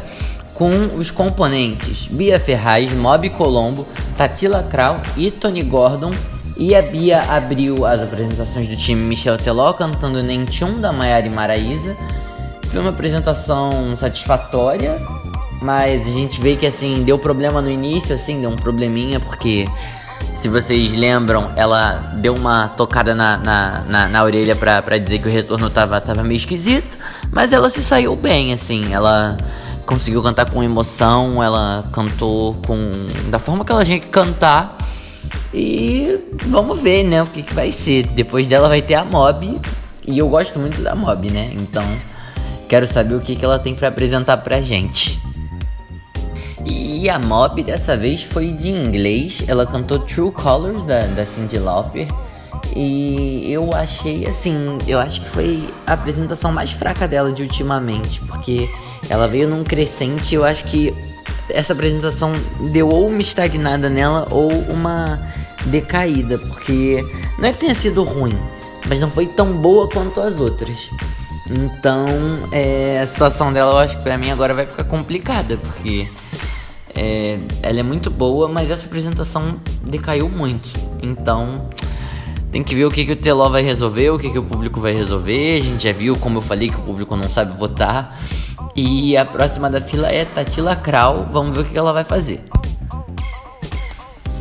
com 0.52 0.94
os 0.98 1.10
componentes 1.10 2.06
Bia 2.06 2.38
Ferraz, 2.38 2.92
Mob 2.92 3.30
Colombo, 3.30 3.86
Tatila 4.14 4.62
Krau 4.62 5.00
e 5.16 5.30
Tony 5.30 5.62
Gordon. 5.62 6.12
E 6.54 6.74
a 6.74 6.82
Bia 6.82 7.22
abriu 7.22 7.86
as 7.86 8.02
apresentações 8.02 8.68
do 8.68 8.76
time 8.76 9.00
Michel 9.00 9.38
Teló 9.38 9.72
cantando 9.72 10.22
Nentium 10.22 10.78
da 10.78 10.92
Maiara 10.92 11.30
Maraísa. 11.30 11.96
Foi 12.64 12.78
uma 12.78 12.90
apresentação 12.90 13.96
satisfatória, 13.96 15.00
mas 15.62 16.06
a 16.06 16.10
gente 16.10 16.42
vê 16.42 16.56
que 16.56 16.66
assim 16.66 17.04
deu 17.04 17.18
problema 17.18 17.62
no 17.62 17.70
início, 17.70 18.14
assim, 18.14 18.38
deu 18.38 18.50
um 18.50 18.56
probleminha 18.56 19.18
porque 19.18 19.66
se 20.38 20.48
vocês 20.48 20.92
lembram, 20.92 21.50
ela 21.56 22.12
deu 22.14 22.34
uma 22.34 22.68
tocada 22.68 23.14
na, 23.14 23.36
na, 23.36 23.84
na, 23.88 24.08
na 24.08 24.22
orelha 24.22 24.54
pra, 24.54 24.80
dizer 24.96 25.18
que 25.18 25.28
o 25.28 25.32
retorno 25.32 25.68
tava, 25.68 26.00
tava 26.00 26.22
meio 26.22 26.36
esquisito. 26.36 26.96
Mas 27.32 27.52
ela 27.52 27.68
se 27.68 27.82
saiu 27.82 28.14
bem, 28.14 28.52
assim. 28.52 28.92
Ela 28.92 29.36
conseguiu 29.84 30.22
cantar 30.22 30.48
com 30.50 30.62
emoção, 30.62 31.42
ela 31.42 31.84
cantou 31.92 32.54
com. 32.66 32.90
da 33.30 33.38
forma 33.38 33.64
que 33.64 33.72
ela 33.72 33.84
tinha 33.84 33.98
que 33.98 34.06
cantar. 34.06 34.78
E 35.52 36.18
vamos 36.46 36.80
ver, 36.80 37.02
né, 37.04 37.22
o 37.22 37.26
que, 37.26 37.42
que 37.42 37.52
vai 37.52 37.72
ser. 37.72 38.04
Depois 38.08 38.46
dela 38.46 38.68
vai 38.68 38.80
ter 38.80 38.94
a 38.94 39.04
Mob. 39.04 39.60
E 40.06 40.18
eu 40.18 40.28
gosto 40.28 40.58
muito 40.58 40.80
da 40.82 40.94
Mob, 40.94 41.30
né? 41.30 41.50
Então 41.52 41.84
quero 42.68 42.86
saber 42.86 43.14
o 43.14 43.20
que, 43.20 43.34
que 43.34 43.44
ela 43.44 43.58
tem 43.58 43.74
para 43.74 43.88
apresentar 43.88 44.36
pra 44.38 44.60
gente. 44.60 45.17
E 46.68 47.08
a 47.08 47.18
Mob 47.18 47.62
dessa 47.62 47.96
vez 47.96 48.22
foi 48.22 48.52
de 48.52 48.68
inglês. 48.68 49.42
Ela 49.48 49.66
cantou 49.66 49.98
True 50.00 50.30
Colors 50.30 50.82
da, 50.84 51.06
da 51.06 51.24
Cyndi 51.24 51.58
Lauper. 51.58 52.08
E 52.76 53.50
eu 53.50 53.72
achei 53.72 54.26
assim, 54.26 54.78
eu 54.86 54.98
acho 54.98 55.22
que 55.22 55.28
foi 55.30 55.68
a 55.86 55.94
apresentação 55.94 56.52
mais 56.52 56.70
fraca 56.70 57.08
dela 57.08 57.32
de 57.32 57.42
ultimamente, 57.42 58.20
porque 58.20 58.68
ela 59.08 59.26
veio 59.26 59.48
num 59.48 59.64
crescente, 59.64 60.34
eu 60.34 60.44
acho 60.44 60.64
que 60.64 60.94
essa 61.48 61.72
apresentação 61.72 62.32
deu 62.72 62.88
ou 62.88 63.08
uma 63.08 63.20
estagnada 63.20 63.88
nela 63.88 64.28
ou 64.30 64.50
uma 64.52 65.18
decaída, 65.66 66.38
porque 66.38 67.04
não 67.38 67.48
é 67.48 67.52
que 67.52 67.60
tenha 67.60 67.74
sido 67.74 68.02
ruim, 68.04 68.36
mas 68.86 69.00
não 69.00 69.10
foi 69.10 69.26
tão 69.26 69.52
boa 69.52 69.88
quanto 69.88 70.20
as 70.20 70.38
outras. 70.38 70.90
Então, 71.50 72.06
é, 72.52 73.00
a 73.02 73.06
situação 73.06 73.52
dela 73.52 73.72
eu 73.72 73.78
acho 73.78 73.96
que 73.96 74.02
pra 74.02 74.18
mim 74.18 74.30
agora 74.30 74.52
vai 74.52 74.66
ficar 74.66 74.84
complicada, 74.84 75.56
porque 75.56 76.06
é, 76.98 77.38
ela 77.62 77.78
é 77.78 77.82
muito 77.82 78.10
boa, 78.10 78.48
mas 78.48 78.72
essa 78.72 78.86
apresentação 78.86 79.60
decaiu 79.84 80.28
muito. 80.28 80.68
Então 81.00 81.68
tem 82.50 82.60
que 82.62 82.74
ver 82.74 82.86
o 82.86 82.90
que, 82.90 83.04
que 83.04 83.12
o 83.12 83.16
Teló 83.16 83.48
vai 83.48 83.62
resolver, 83.62 84.10
o 84.10 84.18
que, 84.18 84.28
que 84.28 84.38
o 84.38 84.42
público 84.42 84.80
vai 84.80 84.92
resolver. 84.92 85.60
A 85.60 85.62
gente 85.62 85.84
já 85.84 85.92
viu, 85.92 86.16
como 86.16 86.38
eu 86.38 86.42
falei, 86.42 86.68
que 86.68 86.76
o 86.76 86.82
público 86.82 87.14
não 87.14 87.30
sabe 87.30 87.56
votar. 87.56 88.18
E 88.74 89.16
a 89.16 89.24
próxima 89.24 89.70
da 89.70 89.80
fila 89.80 90.08
é 90.08 90.24
Tatila 90.24 90.74
Krau. 90.74 91.28
Vamos 91.30 91.54
ver 91.54 91.60
o 91.60 91.64
que, 91.64 91.70
que 91.70 91.78
ela 91.78 91.92
vai 91.92 92.02
fazer. 92.02 92.42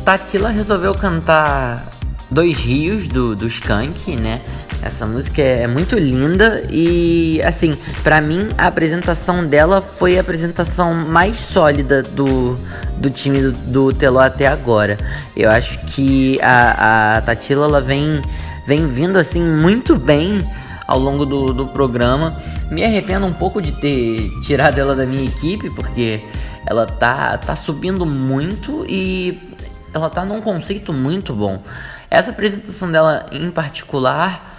Tatila 0.04 0.48
resolveu 0.48 0.94
cantar 0.94 1.92
Dois 2.28 2.64
Rios 2.64 3.06
do, 3.06 3.36
do 3.36 3.46
Skank, 3.46 4.16
né? 4.16 4.42
Essa 4.82 5.04
música 5.06 5.42
é 5.42 5.66
muito 5.66 5.98
linda 5.98 6.64
e, 6.70 7.42
assim, 7.42 7.76
para 8.02 8.20
mim 8.20 8.48
a 8.56 8.68
apresentação 8.68 9.44
dela 9.44 9.82
foi 9.82 10.16
a 10.16 10.20
apresentação 10.20 10.94
mais 10.94 11.36
sólida 11.36 12.02
do, 12.02 12.56
do 12.96 13.10
time 13.10 13.40
do, 13.40 13.52
do 13.52 13.92
Teló 13.92 14.20
até 14.20 14.46
agora. 14.46 14.96
Eu 15.36 15.50
acho 15.50 15.80
que 15.80 16.40
a, 16.40 17.16
a 17.16 17.20
Tatila 17.22 17.66
ela 17.66 17.80
vem, 17.80 18.22
vem 18.66 18.86
vindo, 18.88 19.18
assim, 19.18 19.42
muito 19.42 19.96
bem 19.96 20.48
ao 20.86 20.98
longo 20.98 21.26
do, 21.26 21.52
do 21.52 21.66
programa. 21.66 22.40
Me 22.70 22.84
arrependo 22.84 23.26
um 23.26 23.32
pouco 23.32 23.60
de 23.60 23.72
ter 23.72 24.30
tirado 24.42 24.78
ela 24.78 24.94
da 24.94 25.04
minha 25.04 25.24
equipe, 25.24 25.70
porque 25.70 26.22
ela 26.64 26.86
tá, 26.86 27.36
tá 27.36 27.56
subindo 27.56 28.06
muito 28.06 28.86
e 28.88 29.56
ela 29.92 30.08
tá 30.08 30.24
num 30.24 30.40
conceito 30.40 30.92
muito 30.92 31.34
bom. 31.34 31.62
Essa 32.08 32.30
apresentação 32.30 32.90
dela 32.90 33.26
em 33.32 33.50
particular 33.50 34.57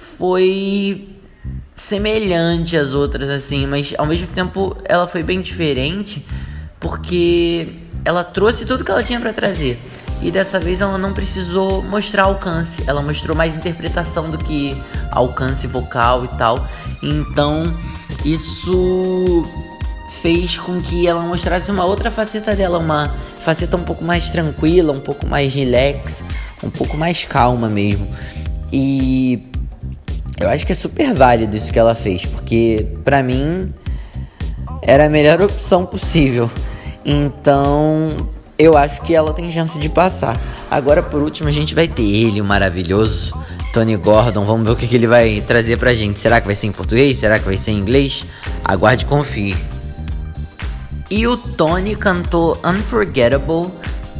foi 0.00 1.08
semelhante 1.74 2.76
às 2.76 2.92
outras, 2.92 3.28
assim, 3.28 3.66
mas 3.66 3.94
ao 3.98 4.06
mesmo 4.06 4.28
tempo 4.28 4.76
ela 4.84 5.06
foi 5.06 5.22
bem 5.22 5.40
diferente 5.40 6.24
porque 6.78 7.74
ela 8.04 8.24
trouxe 8.24 8.64
tudo 8.64 8.84
que 8.84 8.90
ela 8.90 9.02
tinha 9.02 9.20
para 9.20 9.32
trazer. 9.32 9.78
E 10.22 10.30
dessa 10.30 10.58
vez 10.58 10.80
ela 10.80 10.98
não 10.98 11.12
precisou 11.12 11.82
mostrar 11.82 12.24
alcance, 12.24 12.82
ela 12.86 13.00
mostrou 13.00 13.36
mais 13.36 13.54
interpretação 13.54 14.30
do 14.30 14.38
que 14.38 14.76
alcance 15.10 15.66
vocal 15.66 16.24
e 16.24 16.28
tal. 16.28 16.66
Então 17.02 17.74
isso 18.24 19.46
fez 20.22 20.58
com 20.58 20.80
que 20.80 21.06
ela 21.06 21.22
mostrasse 21.22 21.70
uma 21.70 21.84
outra 21.84 22.10
faceta 22.10 22.54
dela, 22.54 22.78
uma 22.78 23.14
faceta 23.38 23.76
um 23.76 23.84
pouco 23.84 24.04
mais 24.04 24.30
tranquila, 24.30 24.92
um 24.92 25.00
pouco 25.00 25.26
mais 25.26 25.54
relax, 25.54 26.22
um 26.62 26.70
pouco 26.70 26.96
mais 26.96 27.24
calma 27.24 27.68
mesmo. 27.68 28.06
E 28.72 29.49
eu 30.40 30.48
acho 30.48 30.66
que 30.66 30.72
é 30.72 30.74
super 30.74 31.14
válido 31.14 31.56
isso 31.56 31.72
que 31.72 31.78
ela 31.78 31.94
fez, 31.94 32.24
porque 32.24 32.86
para 33.04 33.22
mim 33.22 33.68
era 34.82 35.06
a 35.06 35.08
melhor 35.08 35.40
opção 35.42 35.84
possível. 35.84 36.50
Então, 37.04 38.16
eu 38.58 38.76
acho 38.76 39.02
que 39.02 39.14
ela 39.14 39.32
tem 39.32 39.50
chance 39.52 39.78
de 39.78 39.88
passar. 39.88 40.40
Agora, 40.70 41.02
por 41.02 41.22
último, 41.22 41.48
a 41.48 41.52
gente 41.52 41.74
vai 41.74 41.86
ter 41.86 42.02
ele, 42.02 42.40
o 42.40 42.44
maravilhoso 42.44 43.38
Tony 43.72 43.96
Gordon. 43.96 44.44
Vamos 44.44 44.66
ver 44.66 44.72
o 44.72 44.76
que, 44.76 44.86
que 44.86 44.96
ele 44.96 45.06
vai 45.06 45.42
trazer 45.46 45.76
pra 45.78 45.94
gente. 45.94 46.18
Será 46.18 46.40
que 46.40 46.46
vai 46.46 46.56
ser 46.56 46.66
em 46.66 46.72
português? 46.72 47.16
Será 47.16 47.38
que 47.38 47.44
vai 47.44 47.56
ser 47.56 47.72
em 47.72 47.78
inglês? 47.78 48.24
Aguarde 48.64 49.04
e 49.04 49.06
confie. 49.06 49.56
E 51.10 51.26
o 51.26 51.36
Tony 51.36 51.96
cantou 51.96 52.58
Unforgettable, 52.64 53.68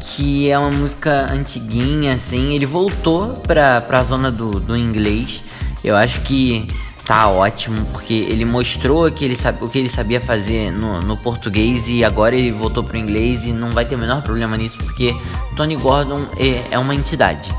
que 0.00 0.50
é 0.50 0.58
uma 0.58 0.70
música 0.70 1.32
antiguinha, 1.32 2.14
assim. 2.14 2.54
Ele 2.54 2.66
voltou 2.66 3.34
pra, 3.46 3.80
pra 3.80 4.02
zona 4.02 4.30
do, 4.30 4.58
do 4.58 4.76
inglês. 4.76 5.42
Eu 5.82 5.96
acho 5.96 6.20
que 6.22 6.68
tá 7.04 7.28
ótimo, 7.28 7.84
porque 7.86 8.14
ele 8.14 8.44
mostrou 8.44 9.10
que 9.10 9.24
ele 9.24 9.34
sabe, 9.34 9.64
o 9.64 9.68
que 9.68 9.78
ele 9.78 9.88
sabia 9.88 10.20
fazer 10.20 10.70
no, 10.70 11.00
no 11.00 11.16
português 11.16 11.88
e 11.88 12.04
agora 12.04 12.36
ele 12.36 12.52
voltou 12.52 12.84
pro 12.84 12.96
inglês 12.96 13.46
e 13.46 13.52
não 13.52 13.70
vai 13.70 13.84
ter 13.84 13.96
o 13.96 13.98
menor 13.98 14.22
problema 14.22 14.56
nisso, 14.56 14.78
porque 14.78 15.12
Tony 15.56 15.74
Gordon 15.76 16.26
é, 16.38 16.62
é 16.70 16.78
uma 16.78 16.94
entidade. 16.94 17.52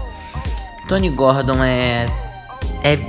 Tony 0.88 1.10
Gordon 1.10 1.64
é. 1.64 2.08
É. 2.84 3.00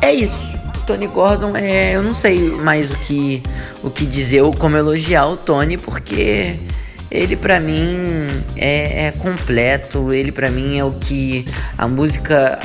É 0.00 0.14
isso. 0.14 0.48
Tony 0.86 1.06
Gordon 1.06 1.56
é. 1.56 1.96
Eu 1.96 2.02
não 2.02 2.14
sei 2.14 2.50
mais 2.50 2.90
o 2.90 2.96
que, 3.00 3.42
o 3.82 3.90
que 3.90 4.06
dizer 4.06 4.42
ou 4.42 4.54
como 4.54 4.76
elogiar 4.76 5.26
o 5.26 5.36
Tony, 5.36 5.76
porque 5.76 6.56
ele 7.10 7.36
para 7.36 7.60
mim 7.60 8.28
é, 8.56 9.06
é 9.06 9.12
completo. 9.12 10.12
Ele 10.12 10.32
para 10.32 10.50
mim 10.50 10.78
é 10.78 10.84
o 10.84 10.92
que 10.92 11.44
a 11.76 11.86
música 11.86 12.58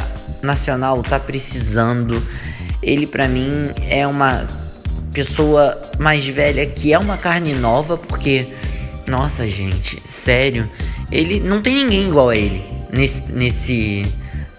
nacional 0.44 1.02
tá 1.02 1.20
precisando. 1.20 2.22
Ele 2.82 3.08
para 3.08 3.28
mim 3.28 3.72
é 3.88 4.06
uma 4.06 4.48
pessoa 5.14 5.80
mais 6.00 6.26
velha 6.28 6.66
que 6.66 6.92
é 6.94 7.00
uma 7.00 7.18
carne 7.18 7.54
nova, 7.54 7.98
porque 7.98 8.46
nossa, 9.08 9.48
gente, 9.48 10.02
sério, 10.06 10.70
ele 11.12 11.40
não 11.40 11.62
tem 11.62 11.76
ninguém 11.76 12.08
igual 12.10 12.30
a 12.30 12.36
ele 12.36 12.64
nesse 12.92 13.32
nesse 13.32 14.06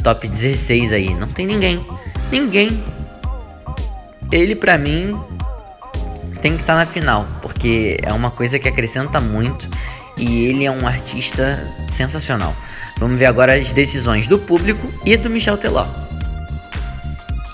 top 0.02 0.26
16 0.26 0.92
aí, 0.92 1.14
não 1.14 1.28
tem 1.28 1.46
ninguém. 1.46 1.84
Ninguém. 2.30 2.82
Ele 4.32 4.54
para 4.54 4.76
mim 4.76 5.18
tem 6.42 6.56
que 6.56 6.62
estar 6.62 6.74
tá 6.74 6.80
na 6.80 6.86
final, 6.86 7.26
porque 7.40 7.96
é 8.02 8.12
uma 8.12 8.30
coisa 8.30 8.58
que 8.58 8.68
acrescenta 8.68 9.20
muito 9.20 9.68
e 10.16 10.44
ele 10.46 10.64
é 10.64 10.70
um 10.70 10.86
artista 10.86 11.66
sensacional. 11.90 12.54
Vamos 12.98 13.18
ver 13.18 13.26
agora 13.26 13.54
as 13.54 13.72
decisões 13.72 14.26
do 14.26 14.38
público 14.38 14.92
e 15.04 15.16
do 15.16 15.28
Michel 15.28 15.56
Teló. 15.56 15.86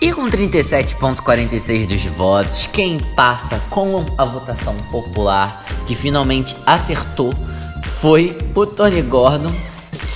E 0.00 0.12
com 0.12 0.30
37,46 0.30 1.86
dos 1.86 2.04
votos, 2.04 2.66
quem 2.68 2.98
passa 3.14 3.60
com 3.68 4.06
a 4.16 4.24
votação 4.24 4.74
popular 4.90 5.64
que 5.86 5.94
finalmente 5.94 6.56
acertou 6.64 7.34
foi 7.84 8.38
o 8.54 8.64
Tony 8.64 9.02
Gordon, 9.02 9.52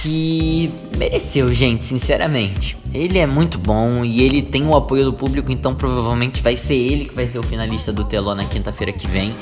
que 0.03 0.73
mereceu, 0.97 1.53
gente, 1.53 1.85
sinceramente. 1.85 2.77
Ele 2.93 3.19
é 3.19 3.27
muito 3.27 3.59
bom 3.59 4.05
e 4.05 4.23
ele 4.23 4.43
tem 4.43 4.67
o 4.67 4.75
apoio 4.75 5.05
do 5.05 5.13
público, 5.13 5.51
então 5.51 5.75
provavelmente 5.75 6.43
vai 6.43 6.57
ser 6.57 6.75
ele 6.75 7.07
que 7.07 7.15
vai 7.15 7.29
ser 7.29 7.39
o 7.39 7.43
finalista 7.43 7.93
do 7.93 8.05
Teló 8.05 8.35
na 8.35 8.45
quinta-feira 8.45 8.93
que 8.93 9.07
vem. 9.07 9.35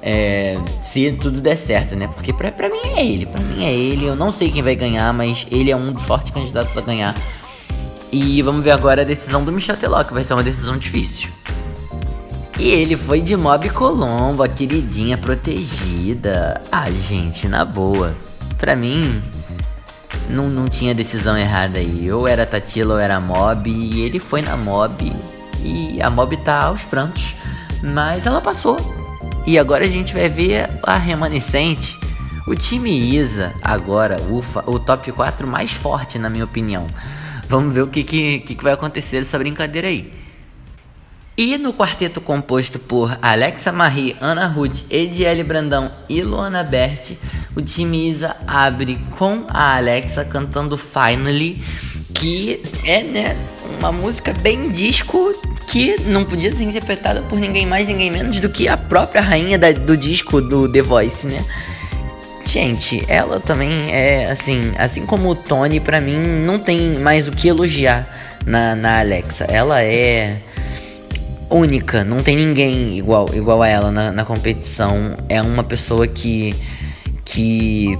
É, 0.00 0.58
se 0.82 1.12
tudo 1.12 1.40
der 1.40 1.56
certo, 1.56 1.96
né? 1.96 2.06
Porque 2.08 2.32
pra, 2.32 2.52
pra 2.52 2.68
mim 2.68 2.80
é 2.94 3.04
ele, 3.04 3.26
pra 3.26 3.40
mim 3.40 3.64
é 3.64 3.72
ele. 3.72 4.04
Eu 4.04 4.14
não 4.14 4.30
sei 4.30 4.50
quem 4.50 4.62
vai 4.62 4.76
ganhar, 4.76 5.12
mas 5.12 5.46
ele 5.50 5.70
é 5.70 5.76
um 5.76 5.92
dos 5.92 6.04
fortes 6.04 6.30
candidatos 6.30 6.76
a 6.76 6.80
ganhar. 6.80 7.14
E 8.12 8.42
vamos 8.42 8.62
ver 8.62 8.70
agora 8.70 9.02
a 9.02 9.04
decisão 9.04 9.44
do 9.44 9.50
Michel 9.50 9.76
Teló, 9.76 10.04
que 10.04 10.14
vai 10.14 10.22
ser 10.22 10.34
uma 10.34 10.42
decisão 10.42 10.76
difícil. 10.76 11.30
E 12.58 12.68
ele 12.68 12.96
foi 12.96 13.20
de 13.20 13.36
Mob 13.36 13.68
Colombo, 13.70 14.42
a 14.42 14.48
queridinha 14.48 15.18
protegida. 15.18 16.60
Ah, 16.70 16.90
gente, 16.90 17.48
na 17.48 17.64
boa. 17.64 18.14
Pra 18.56 18.76
mim, 18.76 19.20
não, 20.28 20.48
não 20.48 20.68
tinha 20.68 20.94
decisão 20.94 21.36
errada 21.36 21.78
aí. 21.78 22.10
Ou 22.12 22.26
era 22.26 22.46
Tatila 22.46 22.94
ou 22.94 23.00
era 23.00 23.20
Mob. 23.20 23.70
E 23.70 24.02
ele 24.02 24.18
foi 24.18 24.42
na 24.42 24.56
Mob. 24.56 25.12
e 25.62 26.00
a 26.02 26.10
Mob 26.10 26.36
tá 26.38 26.64
aos 26.64 26.82
prantos, 26.82 27.34
mas 27.82 28.26
ela 28.26 28.40
passou. 28.40 28.76
E 29.46 29.58
agora 29.58 29.84
a 29.84 29.88
gente 29.88 30.14
vai 30.14 30.28
ver 30.28 30.70
a 30.82 30.96
remanescente. 30.96 31.98
O 32.46 32.54
time 32.54 32.90
Isa, 32.90 33.54
agora, 33.62 34.20
ufa, 34.30 34.62
o 34.66 34.78
top 34.78 35.10
4 35.12 35.46
mais 35.46 35.72
forte, 35.72 36.18
na 36.18 36.28
minha 36.28 36.44
opinião. 36.44 36.86
Vamos 37.48 37.74
ver 37.74 37.82
o 37.82 37.86
que, 37.86 38.04
que, 38.04 38.40
que 38.40 38.62
vai 38.62 38.72
acontecer 38.72 39.20
dessa 39.20 39.38
brincadeira 39.38 39.88
aí. 39.88 40.12
E 41.36 41.58
no 41.58 41.72
quarteto 41.72 42.20
composto 42.20 42.78
por 42.78 43.18
Alexa 43.20 43.72
Marie, 43.72 44.16
Ana 44.20 44.46
Ruth, 44.46 44.82
Ediele 44.88 45.42
Brandão 45.42 45.90
e 46.08 46.22
Luana 46.22 46.62
Berti, 46.62 47.18
o 47.56 47.60
time 47.60 48.08
Isa 48.08 48.36
abre 48.46 49.00
com 49.18 49.44
a 49.48 49.76
Alexa 49.76 50.24
cantando 50.24 50.78
Finally, 50.78 51.60
que 52.14 52.62
é 52.84 53.02
né, 53.02 53.36
uma 53.80 53.90
música 53.90 54.32
bem 54.32 54.70
disco 54.70 55.34
que 55.66 56.00
não 56.02 56.24
podia 56.24 56.54
ser 56.54 56.62
interpretada 56.62 57.20
por 57.22 57.36
ninguém 57.36 57.66
mais, 57.66 57.88
ninguém 57.88 58.12
menos 58.12 58.38
do 58.38 58.48
que 58.48 58.68
a 58.68 58.76
própria 58.76 59.20
rainha 59.20 59.58
da, 59.58 59.72
do 59.72 59.96
disco 59.96 60.40
do 60.40 60.70
The 60.70 60.82
Voice, 60.82 61.26
né? 61.26 61.44
Gente, 62.46 63.04
ela 63.08 63.40
também 63.40 63.92
é 63.92 64.30
assim, 64.30 64.72
assim 64.78 65.04
como 65.04 65.30
o 65.30 65.34
Tony, 65.34 65.80
para 65.80 66.00
mim 66.00 66.16
não 66.16 66.60
tem 66.60 66.96
mais 67.00 67.26
o 67.26 67.32
que 67.32 67.48
elogiar 67.48 68.06
na, 68.46 68.76
na 68.76 69.00
Alexa. 69.00 69.46
Ela 69.46 69.82
é 69.82 70.36
única, 71.54 72.04
não 72.04 72.18
tem 72.18 72.36
ninguém 72.36 72.98
igual, 72.98 73.28
igual 73.32 73.62
a 73.62 73.68
ela 73.68 73.90
na, 73.90 74.10
na 74.10 74.24
competição. 74.24 75.14
É 75.28 75.40
uma 75.40 75.62
pessoa 75.62 76.06
que, 76.06 76.54
que 77.24 77.96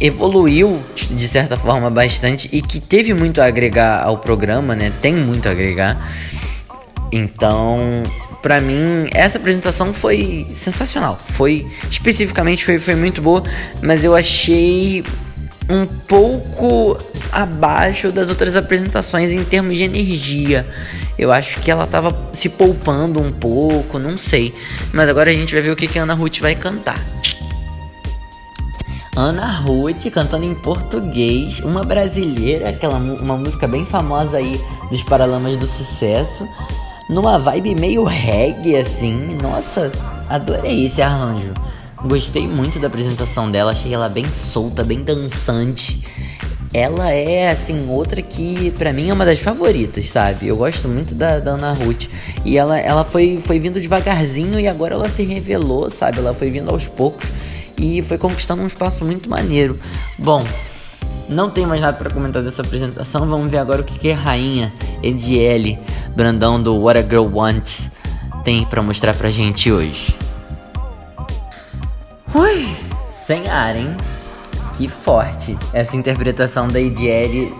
evoluiu 0.00 0.82
de 1.10 1.28
certa 1.28 1.56
forma 1.56 1.90
bastante 1.90 2.48
e 2.52 2.62
que 2.62 2.80
teve 2.80 3.12
muito 3.12 3.40
a 3.40 3.46
agregar 3.46 4.02
ao 4.02 4.18
programa, 4.18 4.74
né? 4.74 4.92
Tem 5.02 5.14
muito 5.14 5.48
a 5.48 5.52
agregar. 5.52 6.10
Então, 7.12 8.02
para 8.40 8.60
mim, 8.60 9.08
essa 9.10 9.38
apresentação 9.38 9.92
foi 9.92 10.46
sensacional. 10.54 11.20
Foi 11.30 11.66
especificamente 11.90 12.64
foi, 12.64 12.78
foi 12.78 12.94
muito 12.94 13.20
boa, 13.20 13.42
mas 13.82 14.02
eu 14.04 14.14
achei 14.14 15.04
um 15.68 15.86
pouco 15.86 16.98
abaixo 17.30 18.10
das 18.10 18.28
outras 18.28 18.56
apresentações 18.56 19.30
em 19.30 19.44
termos 19.44 19.76
de 19.76 19.84
energia. 19.84 20.66
Eu 21.20 21.30
acho 21.30 21.60
que 21.60 21.70
ela 21.70 21.86
tava 21.86 22.16
se 22.32 22.48
poupando 22.48 23.20
um 23.20 23.30
pouco, 23.30 23.98
não 23.98 24.16
sei. 24.16 24.54
Mas 24.90 25.06
agora 25.06 25.28
a 25.28 25.34
gente 25.34 25.52
vai 25.52 25.60
ver 25.60 25.70
o 25.70 25.76
que, 25.76 25.86
que 25.86 25.98
a 25.98 26.04
Ana 26.04 26.14
Ruth 26.14 26.38
vai 26.38 26.54
cantar. 26.54 26.98
Ana 29.14 29.50
Ruth 29.58 30.10
cantando 30.10 30.46
em 30.46 30.54
português, 30.54 31.60
uma 31.60 31.84
brasileira, 31.84 32.70
aquela 32.70 32.96
uma 32.96 33.36
música 33.36 33.68
bem 33.68 33.84
famosa 33.84 34.38
aí 34.38 34.58
dos 34.90 35.02
Paralamas 35.02 35.58
do 35.58 35.66
Sucesso 35.66 36.48
numa 37.06 37.38
vibe 37.38 37.74
meio 37.74 38.02
reggae 38.04 38.76
assim. 38.76 39.36
Nossa, 39.42 39.92
adorei 40.26 40.86
esse 40.86 41.02
arranjo. 41.02 41.52
Gostei 42.02 42.48
muito 42.48 42.78
da 42.78 42.86
apresentação 42.86 43.50
dela, 43.50 43.72
achei 43.72 43.92
ela 43.92 44.08
bem 44.08 44.32
solta, 44.32 44.82
bem 44.82 45.02
dançante. 45.02 46.02
Ela 46.72 47.10
é, 47.10 47.50
assim, 47.50 47.88
outra 47.88 48.22
que 48.22 48.70
para 48.72 48.92
mim 48.92 49.10
é 49.10 49.12
uma 49.12 49.24
das 49.24 49.40
favoritas, 49.40 50.06
sabe? 50.06 50.46
Eu 50.46 50.56
gosto 50.56 50.88
muito 50.88 51.14
da, 51.14 51.40
da 51.40 51.52
Ana 51.52 51.72
Ruth. 51.72 52.06
E 52.44 52.56
ela, 52.56 52.78
ela 52.78 53.04
foi, 53.04 53.40
foi 53.44 53.58
vindo 53.58 53.80
devagarzinho 53.80 54.58
e 54.60 54.68
agora 54.68 54.94
ela 54.94 55.08
se 55.08 55.24
revelou, 55.24 55.90
sabe? 55.90 56.18
Ela 56.18 56.32
foi 56.32 56.48
vindo 56.48 56.70
aos 56.70 56.86
poucos 56.86 57.28
e 57.76 58.00
foi 58.02 58.18
conquistando 58.18 58.62
um 58.62 58.66
espaço 58.66 59.04
muito 59.04 59.28
maneiro. 59.28 59.78
Bom, 60.16 60.46
não 61.28 61.50
tem 61.50 61.66
mais 61.66 61.80
nada 61.80 61.96
para 61.96 62.10
comentar 62.10 62.42
dessa 62.42 62.62
apresentação. 62.62 63.26
Vamos 63.26 63.50
ver 63.50 63.58
agora 63.58 63.80
o 63.80 63.84
que, 63.84 63.98
que 63.98 64.12
a 64.12 64.16
rainha 64.16 64.72
Ediele 65.02 65.78
Brandão 66.14 66.62
do 66.62 66.76
What 66.76 67.00
a 67.00 67.02
Girl 67.02 67.26
Wants 67.32 67.88
tem 68.44 68.64
para 68.64 68.80
mostrar 68.80 69.14
pra 69.14 69.28
gente 69.28 69.72
hoje. 69.72 70.14
Ui, 72.32 72.68
sem 73.12 73.48
ar, 73.48 73.74
hein? 73.74 73.96
Que 74.80 74.88
forte 74.88 75.58
essa 75.74 75.94
interpretação 75.94 76.66
da 76.66 76.80
Ediele 76.80 77.54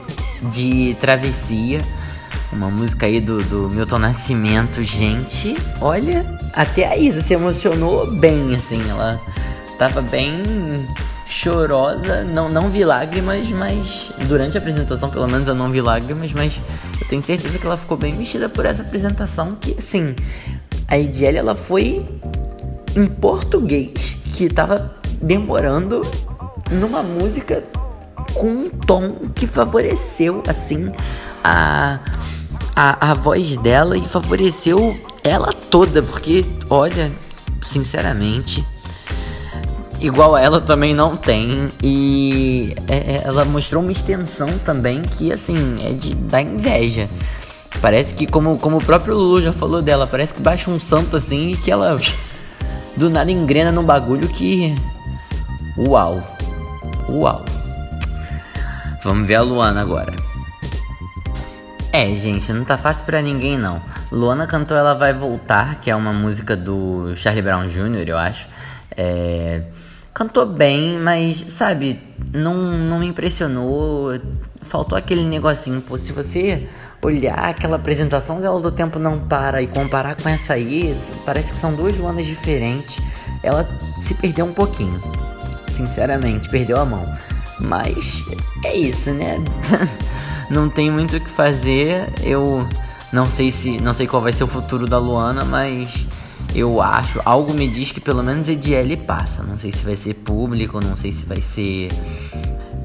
de 0.50 0.96
Travessia. 1.02 1.84
Uma 2.50 2.70
música 2.70 3.04
aí 3.04 3.20
do, 3.20 3.42
do 3.42 3.68
Milton 3.68 3.98
Nascimento, 3.98 4.82
gente. 4.82 5.54
Olha, 5.82 6.24
até 6.54 6.88
a 6.88 6.96
Isa 6.96 7.20
se 7.20 7.34
emocionou 7.34 8.10
bem, 8.10 8.54
assim. 8.54 8.80
Ela 8.88 9.20
tava 9.78 10.00
bem 10.00 10.32
chorosa. 11.26 12.24
Não, 12.24 12.48
não 12.48 12.70
vi 12.70 12.86
lágrimas, 12.86 13.46
mas 13.50 14.10
durante 14.26 14.56
a 14.56 14.60
apresentação, 14.60 15.10
pelo 15.10 15.28
menos 15.28 15.46
eu 15.46 15.54
não 15.54 15.70
vi 15.70 15.82
lágrimas, 15.82 16.32
mas 16.32 16.58
eu 17.02 17.06
tenho 17.06 17.20
certeza 17.20 17.58
que 17.58 17.66
ela 17.66 17.76
ficou 17.76 17.98
bem 17.98 18.14
mexida 18.14 18.48
por 18.48 18.64
essa 18.64 18.80
apresentação. 18.80 19.58
Que 19.60 19.76
assim, 19.78 20.16
a 20.88 20.98
Ediele 20.98 21.36
ela 21.36 21.54
foi 21.54 22.02
em 22.96 23.04
português, 23.04 24.16
que 24.32 24.48
tava 24.48 24.96
demorando 25.20 26.00
numa 26.70 27.02
música 27.02 27.64
com 28.34 28.46
um 28.46 28.70
tom 28.70 29.30
que 29.34 29.46
favoreceu 29.46 30.42
assim 30.46 30.90
a, 31.42 31.98
a, 32.76 33.10
a 33.10 33.14
voz 33.14 33.56
dela 33.56 33.96
e 33.96 34.06
favoreceu 34.06 34.98
ela 35.22 35.52
toda, 35.52 36.02
porque 36.02 36.44
olha, 36.68 37.12
sinceramente 37.62 38.64
igual 40.00 40.36
ela 40.36 40.60
também 40.60 40.94
não 40.94 41.16
tem. 41.16 41.70
E 41.82 42.74
é, 42.88 42.96
é, 42.96 43.22
ela 43.24 43.44
mostrou 43.44 43.82
uma 43.82 43.92
extensão 43.92 44.58
também 44.58 45.02
que, 45.02 45.32
assim, 45.32 45.56
é 45.84 45.92
de 45.92 46.14
dar 46.14 46.42
inveja. 46.42 47.08
Parece 47.80 48.14
que, 48.14 48.26
como, 48.26 48.58
como 48.58 48.78
o 48.78 48.84
próprio 48.84 49.14
Lulu 49.14 49.42
já 49.42 49.52
falou 49.52 49.80
dela, 49.80 50.06
parece 50.06 50.34
que 50.34 50.40
baixa 50.40 50.70
um 50.70 50.80
santo 50.80 51.16
assim 51.16 51.52
e 51.52 51.56
que 51.56 51.70
ela 51.70 51.98
do 52.96 53.08
nada 53.08 53.30
engrena 53.30 53.70
num 53.70 53.84
bagulho 53.84 54.28
que. 54.28 54.74
Uau! 55.78 56.22
Uau! 57.08 57.44
Vamos 59.02 59.26
ver 59.26 59.36
a 59.36 59.42
Luana 59.42 59.80
agora. 59.80 60.12
É, 61.92 62.06
gente, 62.14 62.52
não 62.52 62.64
tá 62.64 62.76
fácil 62.76 63.04
para 63.04 63.20
ninguém 63.20 63.58
não. 63.58 63.82
Luana 64.12 64.46
cantou 64.46 64.76
Ela 64.76 64.94
Vai 64.94 65.12
Voltar, 65.12 65.80
que 65.80 65.90
é 65.90 65.96
uma 65.96 66.12
música 66.12 66.56
do 66.56 67.14
Charlie 67.16 67.42
Brown 67.42 67.66
Jr., 67.66 68.08
eu 68.08 68.18
acho. 68.18 68.46
É 68.96 69.62
cantou 70.20 70.44
bem, 70.44 70.98
mas, 70.98 71.38
sabe, 71.48 71.98
não, 72.32 72.54
não 72.54 72.98
me 72.98 73.06
impressionou. 73.06 74.12
Faltou 74.60 74.96
aquele 74.96 75.24
negocinho, 75.24 75.80
pô, 75.80 75.96
se 75.96 76.12
você 76.12 76.68
olhar 77.00 77.48
aquela 77.48 77.76
apresentação 77.76 78.40
dela 78.40 78.60
do 78.60 78.70
Tempo 78.70 78.98
Não 78.98 79.18
Para 79.18 79.62
e 79.62 79.66
comparar 79.66 80.14
com 80.16 80.28
essa 80.28 80.54
aí, 80.54 80.94
parece 81.24 81.52
que 81.52 81.58
são 81.58 81.74
duas 81.74 81.96
Luanas 81.96 82.26
diferentes. 82.26 83.00
Ela 83.42 83.66
se 83.98 84.12
perdeu 84.12 84.44
um 84.44 84.52
pouquinho, 84.52 85.00
sinceramente, 85.70 86.48
perdeu 86.48 86.78
a 86.78 86.84
mão. 86.84 87.12
Mas 87.58 88.22
é 88.64 88.74
isso, 88.74 89.10
né? 89.10 89.38
não 90.50 90.68
tem 90.68 90.90
muito 90.90 91.16
o 91.16 91.20
que 91.20 91.30
fazer. 91.30 92.08
Eu 92.22 92.66
não 93.12 93.26
sei 93.26 93.50
se, 93.50 93.80
não 93.80 93.94
sei 93.94 94.06
qual 94.06 94.22
vai 94.22 94.32
ser 94.32 94.44
o 94.44 94.48
futuro 94.48 94.86
da 94.86 94.98
Luana, 94.98 95.44
mas 95.44 96.06
eu 96.54 96.80
acho, 96.80 97.20
algo 97.24 97.52
me 97.52 97.68
diz 97.68 97.92
que 97.92 98.00
pelo 98.00 98.22
menos 98.22 98.48
EDL 98.48 98.96
passa. 99.06 99.42
Não 99.42 99.58
sei 99.58 99.70
se 99.70 99.84
vai 99.84 99.96
ser 99.96 100.14
público, 100.14 100.80
não 100.80 100.96
sei 100.96 101.12
se 101.12 101.24
vai 101.24 101.42
ser 101.42 101.90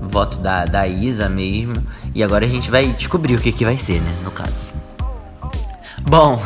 voto 0.02 0.38
da, 0.38 0.66
da 0.66 0.88
Isa 0.88 1.30
mesmo. 1.30 1.76
E 2.14 2.24
agora 2.24 2.46
a 2.46 2.50
gente 2.50 2.70
vai 2.70 2.94
descobrir 2.94 3.36
o 3.36 3.40
que, 3.40 3.52
que 3.52 3.66
vai 3.66 3.78
ser, 3.78 4.02
né? 4.02 4.18
No 4.24 4.32
caso. 4.32 4.85
Bom, 6.08 6.42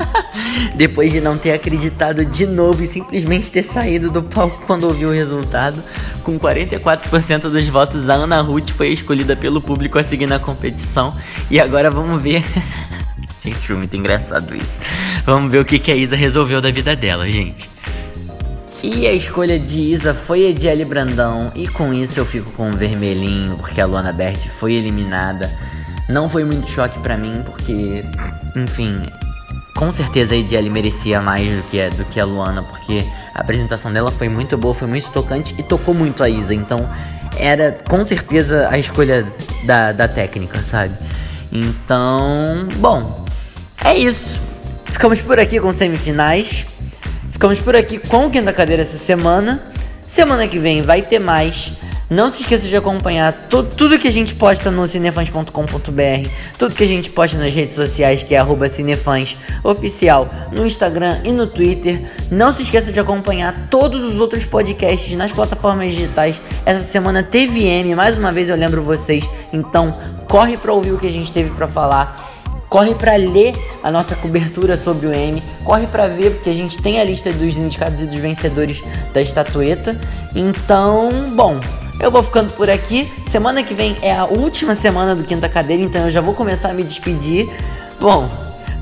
depois 0.76 1.12
de 1.12 1.20
não 1.20 1.38
ter 1.38 1.52
acreditado 1.52 2.24
de 2.24 2.46
novo 2.46 2.82
e 2.82 2.86
simplesmente 2.86 3.50
ter 3.50 3.62
saído 3.62 4.10
do 4.10 4.22
palco 4.22 4.64
quando 4.66 4.84
ouviu 4.84 5.08
o 5.08 5.12
resultado, 5.12 5.82
com 6.22 6.38
44% 6.38 7.50
dos 7.50 7.68
votos, 7.68 8.10
a 8.10 8.14
Ana 8.14 8.40
Ruth 8.40 8.70
foi 8.70 8.88
escolhida 8.88 9.34
pelo 9.34 9.60
público 9.60 9.98
a 9.98 10.04
seguir 10.04 10.26
na 10.26 10.38
competição. 10.38 11.16
E 11.50 11.58
agora 11.58 11.90
vamos 11.90 12.22
ver 12.22 12.44
Gente, 13.44 13.58
foi 13.58 13.76
muito 13.76 13.96
engraçado 13.96 14.54
isso. 14.54 14.78
Vamos 15.26 15.50
ver 15.50 15.58
o 15.58 15.64
que, 15.64 15.78
que 15.78 15.90
a 15.90 15.96
Isa 15.96 16.14
resolveu 16.14 16.60
da 16.60 16.70
vida 16.70 16.94
dela, 16.94 17.28
gente. 17.28 17.68
E 18.80 19.06
a 19.06 19.12
escolha 19.12 19.58
de 19.58 19.78
Isa 19.78 20.14
foi 20.14 20.42
Ediele 20.42 20.84
Brandão. 20.84 21.50
E 21.54 21.66
com 21.66 21.92
isso 21.92 22.20
eu 22.20 22.24
fico 22.24 22.52
com 22.52 22.68
um 22.70 22.76
vermelhinho, 22.76 23.56
porque 23.56 23.80
a 23.80 23.86
Luana 23.86 24.12
Berti 24.12 24.48
foi 24.48 24.74
eliminada. 24.74 25.50
Não 26.12 26.28
foi 26.28 26.44
muito 26.44 26.68
choque 26.68 26.98
para 26.98 27.16
mim, 27.16 27.42
porque, 27.42 28.04
enfim, 28.54 29.08
com 29.74 29.90
certeza 29.90 30.34
a 30.34 30.36
Ediele 30.36 30.68
merecia 30.68 31.22
mais 31.22 31.48
do 31.48 31.62
que, 31.70 31.88
do 31.88 32.04
que 32.04 32.20
a 32.20 32.26
Luana, 32.26 32.62
porque 32.62 33.02
a 33.34 33.40
apresentação 33.40 33.90
dela 33.90 34.10
foi 34.10 34.28
muito 34.28 34.58
boa, 34.58 34.74
foi 34.74 34.86
muito 34.86 35.10
tocante 35.10 35.54
e 35.58 35.62
tocou 35.62 35.94
muito 35.94 36.22
a 36.22 36.28
Isa. 36.28 36.54
Então 36.54 36.86
era 37.38 37.78
com 37.88 38.04
certeza 38.04 38.68
a 38.68 38.78
escolha 38.78 39.26
da, 39.64 39.92
da 39.92 40.06
técnica, 40.06 40.62
sabe? 40.62 40.94
Então, 41.50 42.68
bom, 42.76 43.24
é 43.82 43.96
isso. 43.96 44.38
Ficamos 44.84 45.22
por 45.22 45.40
aqui 45.40 45.58
com 45.58 45.72
semifinais. 45.72 46.66
Ficamos 47.30 47.58
por 47.58 47.74
aqui 47.74 47.98
com 47.98 48.26
o 48.26 48.30
Quinta 48.30 48.52
Cadeira 48.52 48.82
essa 48.82 48.98
semana. 48.98 49.62
Semana 50.06 50.46
que 50.46 50.58
vem 50.58 50.82
vai 50.82 51.00
ter 51.00 51.18
mais. 51.18 51.72
Não 52.12 52.28
se 52.28 52.42
esqueça 52.42 52.68
de 52.68 52.76
acompanhar 52.76 53.32
tu, 53.48 53.62
tudo 53.62 53.98
que 53.98 54.06
a 54.06 54.10
gente 54.10 54.34
posta 54.34 54.70
no 54.70 54.86
cinefãs.com.br, 54.86 56.28
tudo 56.58 56.74
que 56.74 56.84
a 56.84 56.86
gente 56.86 57.08
posta 57.08 57.38
nas 57.38 57.54
redes 57.54 57.74
sociais, 57.74 58.22
que 58.22 58.34
é 58.34 58.38
arroba 58.38 58.68
cinefãs 58.68 59.34
oficial, 59.64 60.28
no 60.52 60.66
Instagram 60.66 61.22
e 61.24 61.32
no 61.32 61.46
Twitter. 61.46 62.02
Não 62.30 62.52
se 62.52 62.64
esqueça 62.64 62.92
de 62.92 63.00
acompanhar 63.00 63.68
todos 63.70 64.04
os 64.04 64.20
outros 64.20 64.44
podcasts 64.44 65.16
nas 65.16 65.32
plataformas 65.32 65.94
digitais. 65.94 66.38
Essa 66.66 66.84
semana 66.84 67.22
teve 67.22 67.64
M, 67.64 67.94
mais 67.94 68.18
uma 68.18 68.30
vez 68.30 68.50
eu 68.50 68.56
lembro 68.56 68.82
vocês. 68.82 69.26
Então, 69.50 69.96
corre 70.28 70.58
para 70.58 70.74
ouvir 70.74 70.92
o 70.92 70.98
que 70.98 71.06
a 71.06 71.10
gente 71.10 71.32
teve 71.32 71.48
para 71.48 71.66
falar. 71.66 72.30
Corre 72.68 72.94
para 72.94 73.16
ler 73.16 73.54
a 73.82 73.90
nossa 73.90 74.14
cobertura 74.16 74.76
sobre 74.76 75.06
o 75.06 75.14
M, 75.14 75.42
corre 75.64 75.86
para 75.86 76.08
ver 76.08 76.34
porque 76.34 76.50
a 76.50 76.54
gente 76.54 76.76
tem 76.82 77.00
a 77.00 77.04
lista 77.04 77.32
dos 77.32 77.56
indicados 77.56 78.02
e 78.02 78.04
dos 78.04 78.18
vencedores 78.18 78.82
da 79.14 79.22
estatueta. 79.22 79.98
Então, 80.34 81.30
bom, 81.34 81.58
eu 82.02 82.10
vou 82.10 82.22
ficando 82.22 82.52
por 82.52 82.68
aqui. 82.68 83.10
Semana 83.28 83.62
que 83.62 83.72
vem 83.72 83.96
é 84.02 84.12
a 84.12 84.26
última 84.26 84.74
semana 84.74 85.14
do 85.14 85.24
Quinta 85.24 85.48
Cadeira, 85.48 85.82
então 85.82 86.02
eu 86.02 86.10
já 86.10 86.20
vou 86.20 86.34
começar 86.34 86.70
a 86.70 86.74
me 86.74 86.82
despedir. 86.82 87.48
Bom, 88.00 88.28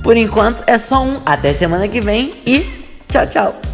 por 0.03 0.17
enquanto 0.17 0.65
é 0.67 0.79
só 0.79 1.05
um. 1.05 1.21
Até 1.25 1.53
semana 1.53 1.87
que 1.87 2.01
vem 2.01 2.35
e 2.47 2.67
tchau, 3.09 3.27
tchau. 3.27 3.70